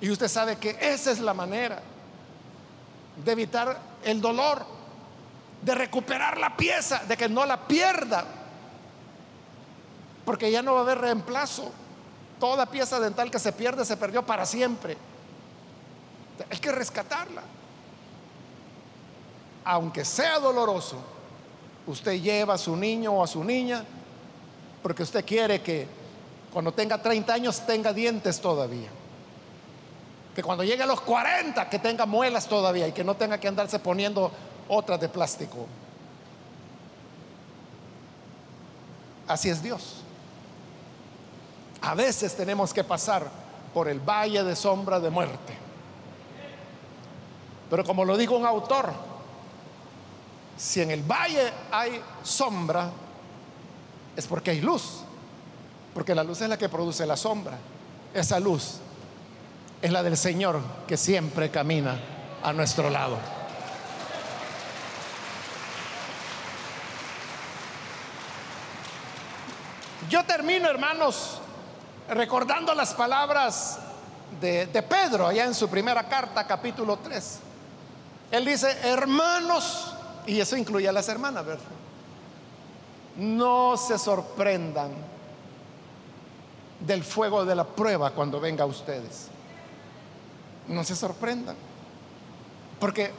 Y 0.00 0.10
usted 0.10 0.28
sabe 0.28 0.56
que 0.56 0.76
esa 0.80 1.10
es 1.10 1.20
la 1.20 1.32
manera 1.32 1.80
de 3.24 3.32
evitar 3.32 3.78
el 4.04 4.20
dolor, 4.20 4.66
de 5.66 5.74
recuperar 5.74 6.38
la 6.38 6.56
pieza, 6.56 7.02
de 7.08 7.16
que 7.16 7.28
no 7.28 7.44
la 7.44 7.66
pierda. 7.66 8.24
Porque 10.24 10.48
ya 10.48 10.62
no 10.62 10.74
va 10.74 10.78
a 10.78 10.82
haber 10.82 10.98
reemplazo. 10.98 11.72
Toda 12.38 12.66
pieza 12.66 13.00
dental 13.00 13.32
que 13.32 13.40
se 13.40 13.50
pierde 13.50 13.84
se 13.84 13.96
perdió 13.96 14.24
para 14.24 14.46
siempre. 14.46 14.96
Hay 16.48 16.58
que 16.58 16.70
rescatarla. 16.70 17.42
Aunque 19.64 20.04
sea 20.04 20.38
doloroso, 20.38 20.98
usted 21.88 22.12
lleva 22.22 22.54
a 22.54 22.58
su 22.58 22.76
niño 22.76 23.14
o 23.14 23.24
a 23.24 23.26
su 23.26 23.42
niña 23.42 23.84
porque 24.84 25.02
usted 25.02 25.24
quiere 25.24 25.62
que 25.62 25.88
cuando 26.52 26.70
tenga 26.70 27.02
30 27.02 27.34
años 27.34 27.66
tenga 27.66 27.92
dientes 27.92 28.40
todavía. 28.40 28.90
Que 30.32 30.44
cuando 30.44 30.62
llegue 30.62 30.84
a 30.84 30.86
los 30.86 31.00
40 31.00 31.68
que 31.68 31.80
tenga 31.80 32.06
muelas 32.06 32.46
todavía 32.46 32.86
y 32.86 32.92
que 32.92 33.02
no 33.02 33.16
tenga 33.16 33.40
que 33.40 33.48
andarse 33.48 33.80
poniendo 33.80 34.30
otras 34.68 35.00
de 35.00 35.08
plástico. 35.08 35.66
Así 39.28 39.48
es 39.48 39.62
Dios. 39.62 40.02
A 41.82 41.94
veces 41.94 42.36
tenemos 42.36 42.72
que 42.72 42.84
pasar 42.84 43.28
por 43.74 43.88
el 43.88 44.00
valle 44.00 44.42
de 44.42 44.56
sombra 44.56 45.00
de 45.00 45.10
muerte. 45.10 45.56
Pero 47.68 47.84
como 47.84 48.04
lo 48.04 48.16
dijo 48.16 48.36
un 48.36 48.46
autor, 48.46 48.92
si 50.56 50.80
en 50.80 50.90
el 50.90 51.02
valle 51.02 51.52
hay 51.70 52.00
sombra, 52.22 52.90
es 54.16 54.26
porque 54.26 54.52
hay 54.52 54.60
luz. 54.60 55.02
Porque 55.92 56.14
la 56.14 56.24
luz 56.24 56.40
es 56.40 56.48
la 56.48 56.56
que 56.56 56.68
produce 56.68 57.06
la 57.06 57.16
sombra. 57.16 57.58
Esa 58.14 58.40
luz 58.40 58.78
es 59.82 59.90
la 59.90 60.02
del 60.02 60.16
Señor 60.16 60.60
que 60.86 60.96
siempre 60.96 61.50
camina 61.50 62.00
a 62.42 62.52
nuestro 62.52 62.88
lado. 62.88 63.35
Yo 70.08 70.24
termino, 70.24 70.68
hermanos, 70.68 71.40
recordando 72.08 72.74
las 72.74 72.94
palabras 72.94 73.78
de, 74.40 74.66
Pedro 74.88 75.26
allá 75.26 75.44
en 75.44 75.54
su 75.54 75.68
primera 75.68 76.08
carta, 76.08 76.46
capítulo 76.46 76.98
3. 76.98 77.38
Él 78.30 78.44
dice, 78.44 78.70
hermanos, 78.84 79.94
y 80.26 80.40
eso 80.40 80.56
incluye 80.56 80.88
a 80.88 80.92
las 80.92 81.08
hermanas, 81.08 81.44
¿verdad? 81.44 81.64
No 83.16 83.76
se 83.76 83.98
sorprendan 83.98 84.92
del 86.80 87.02
fuego 87.02 87.44
de 87.44 87.54
la 87.54 87.64
prueba 87.64 88.10
cuando 88.10 88.38
venga 88.40 88.64
a 88.64 88.66
ustedes. 88.66 89.28
No 90.68 90.84
se 90.84 90.94
sorprendan. 90.94 91.56
Porque 92.78 93.10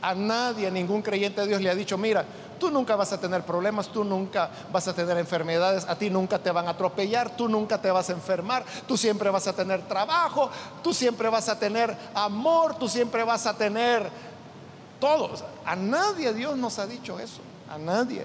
a 0.00 0.14
nadie, 0.14 0.68
a 0.68 0.70
ningún 0.70 1.02
creyente 1.02 1.42
de 1.42 1.48
Dios 1.48 1.60
le 1.60 1.70
ha 1.70 1.74
dicho, 1.74 1.98
mira, 1.98 2.24
tú 2.60 2.70
nunca 2.70 2.94
vas 2.94 3.12
a 3.12 3.18
tener 3.18 3.44
problemas, 3.44 3.88
tú 3.88 4.04
nunca 4.04 4.48
vas 4.70 4.86
a 4.86 4.94
tener 4.94 5.18
enfermedades, 5.18 5.84
a 5.88 5.96
ti 5.96 6.10
nunca 6.10 6.38
te 6.38 6.52
van 6.52 6.68
a 6.68 6.70
atropellar, 6.70 7.36
tú 7.36 7.48
nunca 7.48 7.82
te 7.82 7.90
vas 7.90 8.08
a 8.08 8.12
enfermar, 8.12 8.64
tú 8.86 8.96
siempre 8.96 9.28
vas 9.30 9.48
a 9.48 9.52
tener 9.52 9.88
trabajo, 9.88 10.48
tú 10.82 10.94
siempre 10.94 11.28
vas 11.28 11.48
a 11.48 11.58
tener 11.58 11.96
amor, 12.14 12.76
tú 12.76 12.88
siempre 12.88 13.24
vas 13.24 13.46
a 13.46 13.56
tener 13.56 14.08
todo. 15.00 15.30
A 15.66 15.74
nadie 15.74 16.32
Dios 16.32 16.56
nos 16.56 16.78
ha 16.78 16.86
dicho 16.86 17.18
eso, 17.18 17.40
a 17.68 17.78
nadie. 17.78 18.24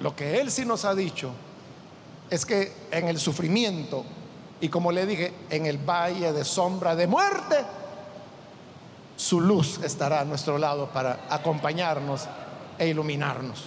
Lo 0.00 0.14
que 0.14 0.38
Él 0.40 0.50
sí 0.50 0.66
nos 0.66 0.84
ha 0.84 0.94
dicho 0.94 1.30
es 2.28 2.44
que 2.44 2.74
en 2.90 3.08
el 3.08 3.18
sufrimiento 3.18 4.04
y 4.60 4.68
como 4.68 4.90
le 4.90 5.06
dije, 5.06 5.32
en 5.50 5.66
el 5.66 5.78
valle 5.78 6.32
de 6.32 6.44
sombra 6.44 6.96
de 6.96 7.06
muerte, 7.06 7.56
su 9.16 9.40
luz 9.40 9.80
estará 9.82 10.20
a 10.20 10.24
nuestro 10.24 10.58
lado 10.58 10.88
para 10.88 11.26
acompañarnos 11.30 12.26
e 12.78 12.88
iluminarnos. 12.88 13.64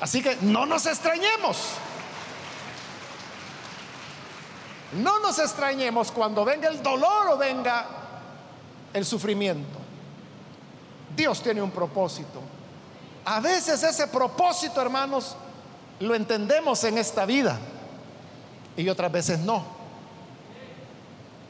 Así 0.00 0.22
que 0.22 0.36
no 0.42 0.64
nos 0.64 0.86
extrañemos. 0.86 1.58
No 4.92 5.20
nos 5.20 5.38
extrañemos 5.38 6.10
cuando 6.10 6.44
venga 6.44 6.68
el 6.68 6.82
dolor 6.82 7.28
o 7.30 7.36
venga 7.36 7.86
el 8.92 9.04
sufrimiento. 9.04 9.78
Dios 11.14 11.42
tiene 11.42 11.60
un 11.60 11.70
propósito. 11.70 12.40
A 13.24 13.40
veces 13.40 13.82
ese 13.82 14.06
propósito, 14.06 14.80
hermanos, 14.80 15.36
lo 16.00 16.14
entendemos 16.14 16.82
en 16.84 16.98
esta 16.98 17.26
vida 17.26 17.58
y 18.76 18.88
otras 18.88 19.12
veces 19.12 19.38
no. 19.40 19.79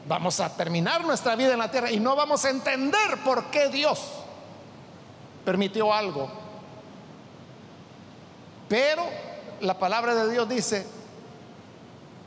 Vamos 0.07 0.39
a 0.39 0.49
terminar 0.55 1.05
nuestra 1.05 1.35
vida 1.35 1.53
en 1.53 1.59
la 1.59 1.69
tierra 1.69 1.91
y 1.91 1.99
no 1.99 2.15
vamos 2.15 2.43
a 2.45 2.49
entender 2.49 3.23
por 3.23 3.45
qué 3.45 3.69
Dios 3.69 3.99
permitió 5.45 5.93
algo. 5.93 6.29
Pero 8.67 9.03
la 9.59 9.77
palabra 9.77 10.15
de 10.15 10.31
Dios 10.31 10.49
dice 10.49 10.87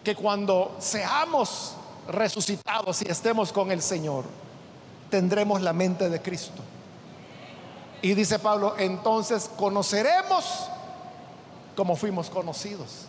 que 0.04 0.14
cuando 0.14 0.76
seamos 0.78 1.74
resucitados 2.08 3.02
y 3.02 3.10
estemos 3.10 3.52
con 3.52 3.70
el 3.70 3.80
Señor, 3.82 4.24
tendremos 5.10 5.62
la 5.62 5.72
mente 5.72 6.10
de 6.10 6.20
Cristo. 6.20 6.62
Y 8.02 8.14
dice 8.14 8.38
Pablo, 8.38 8.74
entonces 8.78 9.50
conoceremos 9.56 10.68
como 11.74 11.96
fuimos 11.96 12.28
conocidos. 12.28 13.06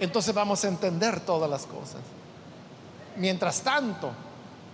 Entonces 0.00 0.34
vamos 0.34 0.64
a 0.64 0.68
entender 0.68 1.20
todas 1.20 1.48
las 1.50 1.66
cosas. 1.66 2.00
Mientras 3.16 3.60
tanto, 3.60 4.12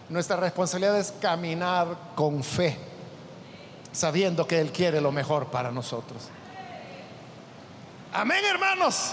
nuestra 0.09 0.37
responsabilidad 0.37 0.99
es 0.99 1.13
caminar 1.21 1.89
con 2.15 2.43
fe, 2.43 2.79
sabiendo 3.93 4.47
que 4.47 4.61
Él 4.61 4.73
quiere 4.73 5.01
lo 5.01 5.13
mejor 5.13 5.47
para 5.47 5.71
nosotros. 5.71 6.29
Amén, 8.13 8.45
hermanos. 8.45 9.13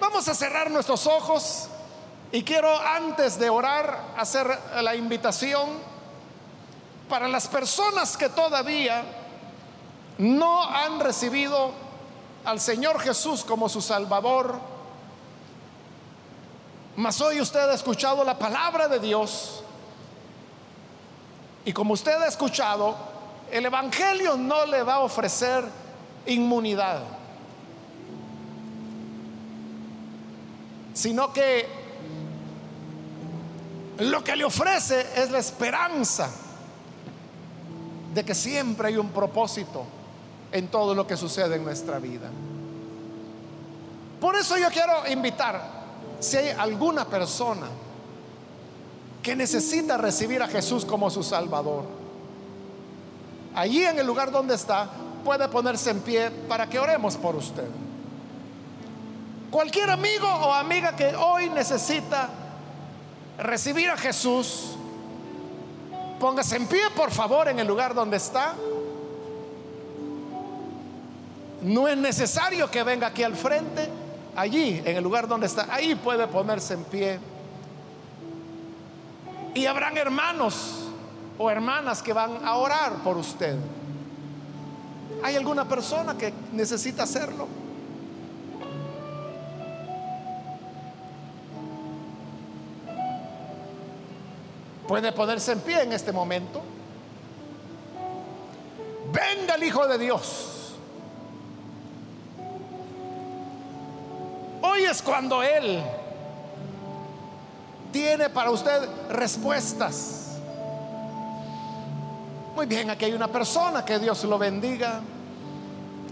Vamos 0.00 0.28
a 0.28 0.34
cerrar 0.34 0.70
nuestros 0.70 1.06
ojos 1.06 1.68
y 2.32 2.42
quiero 2.42 2.78
antes 2.78 3.38
de 3.38 3.50
orar 3.50 4.14
hacer 4.16 4.46
la 4.82 4.94
invitación 4.94 5.70
para 7.08 7.28
las 7.28 7.46
personas 7.48 8.16
que 8.16 8.28
todavía 8.28 9.04
no 10.18 10.62
han 10.62 11.00
recibido 11.00 11.72
al 12.44 12.60
Señor 12.60 13.00
Jesús 13.00 13.44
como 13.44 13.68
su 13.68 13.80
Salvador 13.80 14.75
mas 16.96 17.20
hoy 17.20 17.40
usted 17.40 17.68
ha 17.68 17.74
escuchado 17.74 18.24
la 18.24 18.38
palabra 18.38 18.88
de 18.88 18.98
Dios. 18.98 19.62
Y 21.64 21.72
como 21.72 21.92
usted 21.94 22.12
ha 22.22 22.26
escuchado, 22.26 22.96
el 23.50 23.66
Evangelio 23.66 24.36
no 24.36 24.64
le 24.66 24.82
va 24.82 24.94
a 24.94 25.00
ofrecer 25.00 25.64
inmunidad, 26.24 27.02
sino 30.94 31.32
que 31.32 31.68
lo 33.98 34.24
que 34.24 34.36
le 34.36 34.44
ofrece 34.44 35.06
es 35.16 35.30
la 35.30 35.38
esperanza 35.38 36.30
de 38.14 38.24
que 38.24 38.34
siempre 38.34 38.88
hay 38.88 38.96
un 38.96 39.10
propósito 39.10 39.84
en 40.50 40.68
todo 40.68 40.94
lo 40.94 41.06
que 41.06 41.16
sucede 41.16 41.56
en 41.56 41.64
nuestra 41.64 41.98
vida. 41.98 42.30
Por 44.20 44.34
eso 44.36 44.56
yo 44.56 44.70
quiero 44.70 45.06
invitar 45.08 45.75
si 46.26 46.36
hay 46.36 46.48
alguna 46.50 47.06
persona 47.06 47.68
que 49.22 49.36
necesita 49.36 49.96
recibir 49.96 50.42
a 50.42 50.48
Jesús 50.48 50.84
como 50.84 51.08
su 51.08 51.22
Salvador, 51.22 51.84
allí 53.54 53.84
en 53.84 53.98
el 53.98 54.06
lugar 54.06 54.30
donde 54.30 54.54
está, 54.54 54.88
puede 55.24 55.48
ponerse 55.48 55.90
en 55.90 56.00
pie 56.00 56.30
para 56.48 56.68
que 56.68 56.78
oremos 56.78 57.16
por 57.16 57.36
usted. 57.36 57.68
Cualquier 59.50 59.90
amigo 59.90 60.28
o 60.28 60.52
amiga 60.52 60.94
que 60.96 61.14
hoy 61.14 61.48
necesita 61.50 62.28
recibir 63.38 63.88
a 63.88 63.96
Jesús, 63.96 64.76
póngase 66.18 66.56
en 66.56 66.66
pie, 66.66 66.82
por 66.94 67.10
favor, 67.10 67.48
en 67.48 67.58
el 67.60 67.66
lugar 67.66 67.94
donde 67.94 68.16
está. 68.16 68.54
No 71.62 71.88
es 71.88 71.96
necesario 71.96 72.70
que 72.70 72.82
venga 72.82 73.08
aquí 73.08 73.22
al 73.22 73.34
frente 73.34 74.05
allí, 74.36 74.82
en 74.84 74.96
el 74.96 75.02
lugar 75.02 75.26
donde 75.26 75.46
está, 75.46 75.66
ahí 75.70 75.94
puede 75.94 76.26
ponerse 76.26 76.74
en 76.74 76.84
pie. 76.84 77.18
Y 79.54 79.66
habrán 79.66 79.96
hermanos 79.96 80.84
o 81.38 81.50
hermanas 81.50 82.02
que 82.02 82.12
van 82.12 82.44
a 82.44 82.56
orar 82.56 83.02
por 83.02 83.16
usted. 83.16 83.56
¿Hay 85.22 85.34
alguna 85.34 85.66
persona 85.66 86.16
que 86.16 86.32
necesita 86.52 87.04
hacerlo? 87.04 87.48
Puede 94.86 95.10
ponerse 95.12 95.52
en 95.52 95.60
pie 95.60 95.82
en 95.82 95.92
este 95.92 96.12
momento. 96.12 96.62
Venga 99.12 99.54
el 99.54 99.64
Hijo 99.64 99.86
de 99.88 99.98
Dios. 99.98 100.55
Es 104.86 105.02
cuando 105.02 105.42
Él 105.42 105.82
tiene 107.92 108.28
para 108.30 108.50
usted 108.50 108.88
respuestas. 109.10 110.38
Muy 112.54 112.66
bien, 112.66 112.90
aquí 112.90 113.04
hay 113.04 113.12
una 113.12 113.28
persona, 113.28 113.84
que 113.84 113.98
Dios 113.98 114.24
lo 114.24 114.38
bendiga. 114.38 115.00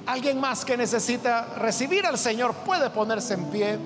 Alguien 0.07 0.39
más 0.39 0.65
que 0.65 0.77
necesita 0.77 1.47
recibir 1.57 2.05
al 2.07 2.19
Señor 2.19 2.55
puede 2.55 2.91
ponerse 2.91 3.35
en 3.35 3.45
pie. 3.47 3.79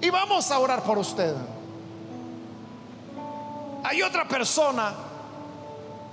Y 0.00 0.10
vamos 0.10 0.50
a 0.50 0.58
orar 0.58 0.82
por 0.82 0.98
usted. 0.98 1.34
Hay 3.82 4.02
otra 4.02 4.26
persona 4.28 4.92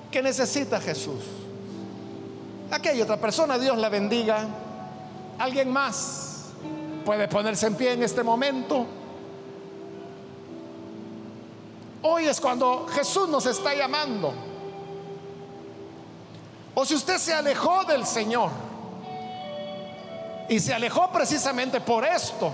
que 0.09 0.21
necesita 0.21 0.77
a 0.77 0.81
Jesús. 0.81 1.23
Aquí 2.71 2.89
hay 2.89 3.01
otra 3.01 3.17
persona, 3.17 3.57
Dios 3.57 3.77
la 3.77 3.89
bendiga. 3.89 4.45
¿Alguien 5.37 5.71
más 5.71 6.36
puede 7.07 7.29
ponerse 7.29 7.67
en 7.67 7.75
pie 7.75 7.93
en 7.93 8.03
este 8.03 8.21
momento? 8.21 8.85
Hoy 12.01 12.25
es 12.25 12.41
cuando 12.41 12.85
Jesús 12.89 13.29
nos 13.29 13.45
está 13.45 13.73
llamando. 13.73 14.33
O 16.75 16.85
si 16.85 16.95
usted 16.95 17.17
se 17.17 17.33
alejó 17.33 17.85
del 17.85 18.05
Señor 18.05 18.51
Y 20.49 20.59
se 20.59 20.73
alejó 20.73 21.09
precisamente 21.09 21.79
por 21.79 22.03
esto. 22.03 22.51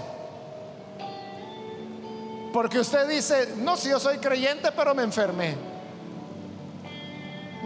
Porque 2.54 2.78
usted 2.78 3.08
dice, 3.10 3.56
no, 3.58 3.76
si 3.76 3.90
yo 3.90 4.00
soy 4.00 4.20
creyente, 4.20 4.72
pero 4.72 4.94
me 4.94 5.02
enfermé. 5.02 5.56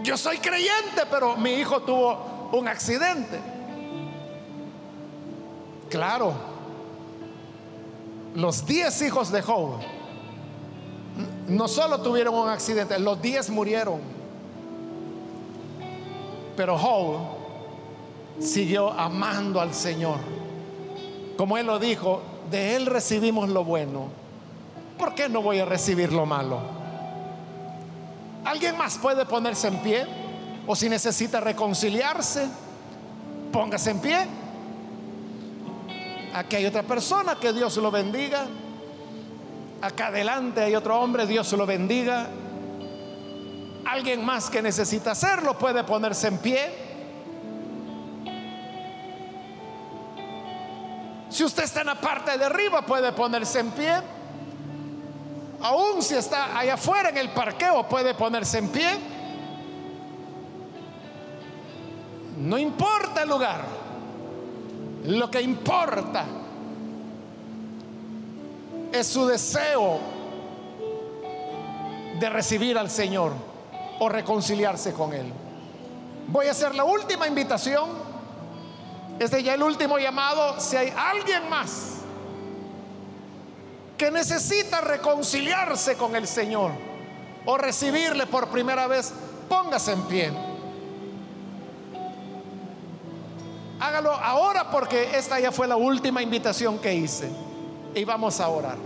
Yo 0.02 0.16
soy 0.16 0.38
creyente, 0.38 1.02
pero 1.10 1.36
mi 1.36 1.52
hijo 1.52 1.82
tuvo 1.82 2.48
un 2.52 2.66
accidente. 2.66 3.38
Claro, 5.90 6.57
los 8.38 8.64
diez 8.64 9.02
hijos 9.02 9.32
de 9.32 9.42
Job 9.42 9.80
no 11.48 11.66
solo 11.66 12.00
tuvieron 12.00 12.36
un 12.36 12.48
accidente, 12.48 12.96
los 13.00 13.20
diez 13.20 13.50
murieron. 13.50 14.00
Pero 16.56 16.78
Job 16.78 17.16
siguió 18.38 18.92
amando 18.92 19.60
al 19.60 19.74
Señor. 19.74 20.18
Como 21.36 21.58
él 21.58 21.66
lo 21.66 21.80
dijo, 21.80 22.22
de 22.48 22.76
él 22.76 22.86
recibimos 22.86 23.48
lo 23.48 23.64
bueno. 23.64 24.06
¿Por 24.96 25.16
qué 25.16 25.28
no 25.28 25.42
voy 25.42 25.58
a 25.58 25.64
recibir 25.64 26.12
lo 26.12 26.24
malo? 26.24 26.60
¿Alguien 28.44 28.78
más 28.78 28.98
puede 28.98 29.24
ponerse 29.26 29.66
en 29.66 29.78
pie? 29.78 30.06
O 30.64 30.76
si 30.76 30.88
necesita 30.88 31.40
reconciliarse, 31.40 32.46
póngase 33.50 33.90
en 33.90 33.98
pie. 33.98 34.26
Aquí 36.38 36.54
hay 36.54 36.66
otra 36.66 36.84
persona, 36.84 37.34
que 37.34 37.52
Dios 37.52 37.76
lo 37.78 37.90
bendiga. 37.90 38.46
Acá 39.82 40.06
adelante 40.06 40.60
hay 40.60 40.76
otro 40.76 41.00
hombre, 41.00 41.26
Dios 41.26 41.52
lo 41.54 41.66
bendiga. 41.66 42.28
Alguien 43.84 44.24
más 44.24 44.48
que 44.48 44.62
necesita 44.62 45.10
hacerlo 45.10 45.58
puede 45.58 45.82
ponerse 45.82 46.28
en 46.28 46.38
pie. 46.38 46.70
Si 51.28 51.42
usted 51.42 51.64
está 51.64 51.80
en 51.80 51.88
la 51.88 52.00
parte 52.00 52.38
de 52.38 52.44
arriba 52.44 52.82
puede 52.82 53.10
ponerse 53.10 53.58
en 53.58 53.72
pie. 53.72 53.94
Aún 55.60 56.00
si 56.04 56.14
está 56.14 56.56
allá 56.56 56.74
afuera 56.74 57.08
en 57.08 57.18
el 57.18 57.30
parqueo 57.30 57.88
puede 57.88 58.14
ponerse 58.14 58.58
en 58.58 58.68
pie. 58.68 58.96
No 62.36 62.56
importa 62.56 63.24
el 63.24 63.28
lugar. 63.28 63.77
Lo 65.04 65.30
que 65.30 65.40
importa 65.40 66.24
es 68.92 69.06
su 69.06 69.26
deseo 69.26 69.98
de 72.18 72.28
recibir 72.30 72.76
al 72.78 72.90
Señor 72.90 73.32
o 74.00 74.08
reconciliarse 74.08 74.92
con 74.92 75.12
Él. 75.12 75.32
Voy 76.28 76.46
a 76.46 76.50
hacer 76.50 76.74
la 76.74 76.84
última 76.84 77.26
invitación. 77.26 77.90
Este 79.18 79.42
ya 79.42 79.54
el 79.54 79.62
último 79.62 79.98
llamado. 79.98 80.60
Si 80.60 80.76
hay 80.76 80.92
alguien 80.96 81.48
más 81.48 81.98
que 83.96 84.10
necesita 84.10 84.80
reconciliarse 84.80 85.96
con 85.96 86.14
el 86.14 86.26
Señor 86.26 86.70
o 87.44 87.58
recibirle 87.58 88.26
por 88.26 88.48
primera 88.48 88.86
vez, 88.86 89.12
póngase 89.48 89.92
en 89.92 90.02
pie. 90.02 90.47
Hágalo 93.80 94.12
ahora 94.12 94.70
porque 94.70 95.16
esta 95.16 95.38
ya 95.38 95.52
fue 95.52 95.68
la 95.68 95.76
última 95.76 96.20
invitación 96.22 96.78
que 96.78 96.94
hice 96.94 97.30
y 97.94 98.04
vamos 98.04 98.40
a 98.40 98.48
orar. 98.48 98.76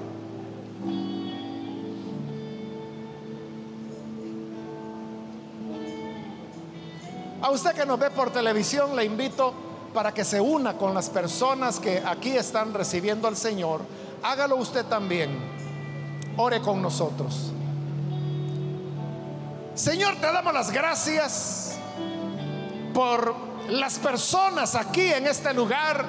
A 7.40 7.50
usted 7.50 7.72
que 7.72 7.84
nos 7.84 7.98
ve 7.98 8.10
por 8.10 8.30
televisión, 8.30 8.94
le 8.94 9.04
invito 9.04 9.52
para 9.92 10.12
que 10.12 10.24
se 10.24 10.40
una 10.40 10.76
con 10.76 10.94
las 10.94 11.10
personas 11.10 11.80
que 11.80 12.02
aquí 12.04 12.36
están 12.36 12.72
recibiendo 12.72 13.26
al 13.26 13.36
Señor. 13.36 13.80
Hágalo 14.22 14.56
usted 14.56 14.84
también. 14.86 15.30
Ore 16.36 16.60
con 16.60 16.80
nosotros. 16.80 17.50
Señor, 19.74 20.16
te 20.16 20.26
damos 20.26 20.54
las 20.54 20.70
gracias 20.70 21.76
por 22.94 23.51
las 23.68 23.98
personas 23.98 24.74
aquí 24.74 25.12
en 25.12 25.26
este 25.26 25.52
lugar 25.54 26.04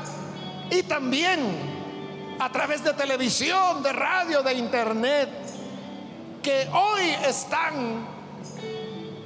y 0.70 0.84
también 0.84 2.36
a 2.39 2.51
través 2.51 2.84
de 2.84 2.93
televisión, 2.93 3.84
de 3.84 3.93
radio, 3.93 4.41
de 4.41 4.54
internet, 4.54 5.30
que 6.41 6.68
hoy 6.74 7.10
están 7.26 8.06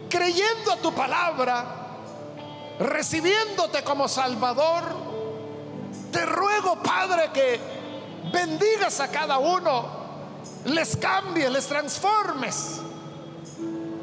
creyendo 0.09 0.73
a 0.73 0.77
tu 0.77 0.93
palabra, 0.93 1.65
recibiéndote 2.79 3.83
como 3.83 4.07
Salvador. 4.07 4.83
Te 6.11 6.25
ruego, 6.25 6.81
Padre, 6.83 7.31
que 7.33 7.59
bendigas 8.31 8.99
a 8.99 9.09
cada 9.09 9.37
uno, 9.37 9.85
les 10.65 10.95
cambies, 10.97 11.49
les 11.49 11.67
transformes, 11.67 12.81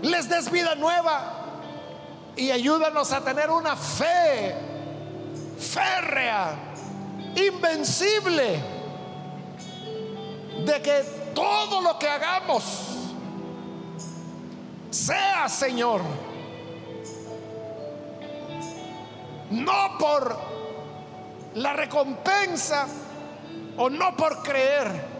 les 0.01 0.29
des 0.29 0.51
vida 0.51 0.75
nueva 0.75 1.44
y 2.37 2.51
ayúdanos 2.51 3.13
a 3.13 3.21
tener 3.23 3.51
una 3.51 3.77
fe 3.77 4.55
férrea, 5.59 6.57
invencible 7.37 8.61
de 10.65 10.83
que 10.83 11.03
todo 11.35 11.81
lo 11.81 11.99
que 11.99 12.09
hagamos 12.09 12.65
sea, 14.91 15.49
Señor, 15.49 16.01
no 19.51 19.99
por 19.99 20.37
la 21.55 21.73
recompensa 21.73 22.87
o 23.77 23.91
no 23.91 24.17
por 24.17 24.43
creer 24.43 25.15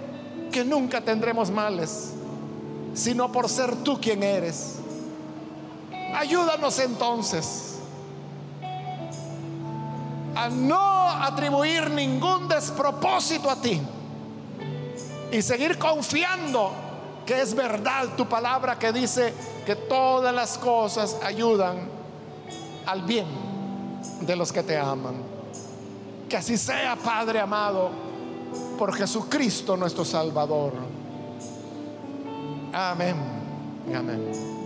que 0.53 0.65
nunca 0.65 1.01
tendremos 1.01 1.51
males, 1.51 2.13
sino 2.95 3.31
por 3.31 3.49
ser 3.49 3.75
tú 3.83 4.01
quien 4.01 4.23
eres. 4.23 4.74
Ayúdanos 6.15 6.79
entonces 6.79 7.79
a 10.37 10.49
no 10.49 11.11
atribuir 11.11 11.91
ningún 11.91 12.49
despropósito 12.49 13.51
a 13.51 13.57
ti 13.57 13.81
y 15.31 15.43
seguir 15.43 15.79
confiando 15.79 16.73
que 17.25 17.41
es 17.41 17.55
verdad 17.55 18.09
tu 18.17 18.27
palabra 18.29 18.79
que 18.79 18.93
dice 18.93 19.33
que 19.65 19.77
todas 19.77 20.35
las 20.35 20.59
cosas 20.59 21.17
ayudan 21.25 21.89
al 22.87 23.03
bien 23.03 23.27
de 24.21 24.37
los 24.37 24.53
que 24.53 24.63
te 24.63 24.79
aman. 24.79 25.15
Que 26.29 26.37
así 26.37 26.57
sea, 26.57 26.97
Padre 26.97 27.41
amado, 27.41 27.91
por 28.79 28.95
Jesucristo 28.95 29.77
nuestro 29.77 30.05
Salvador. 30.05 30.73
Amén. 32.73 33.17
Amén. 33.95 34.64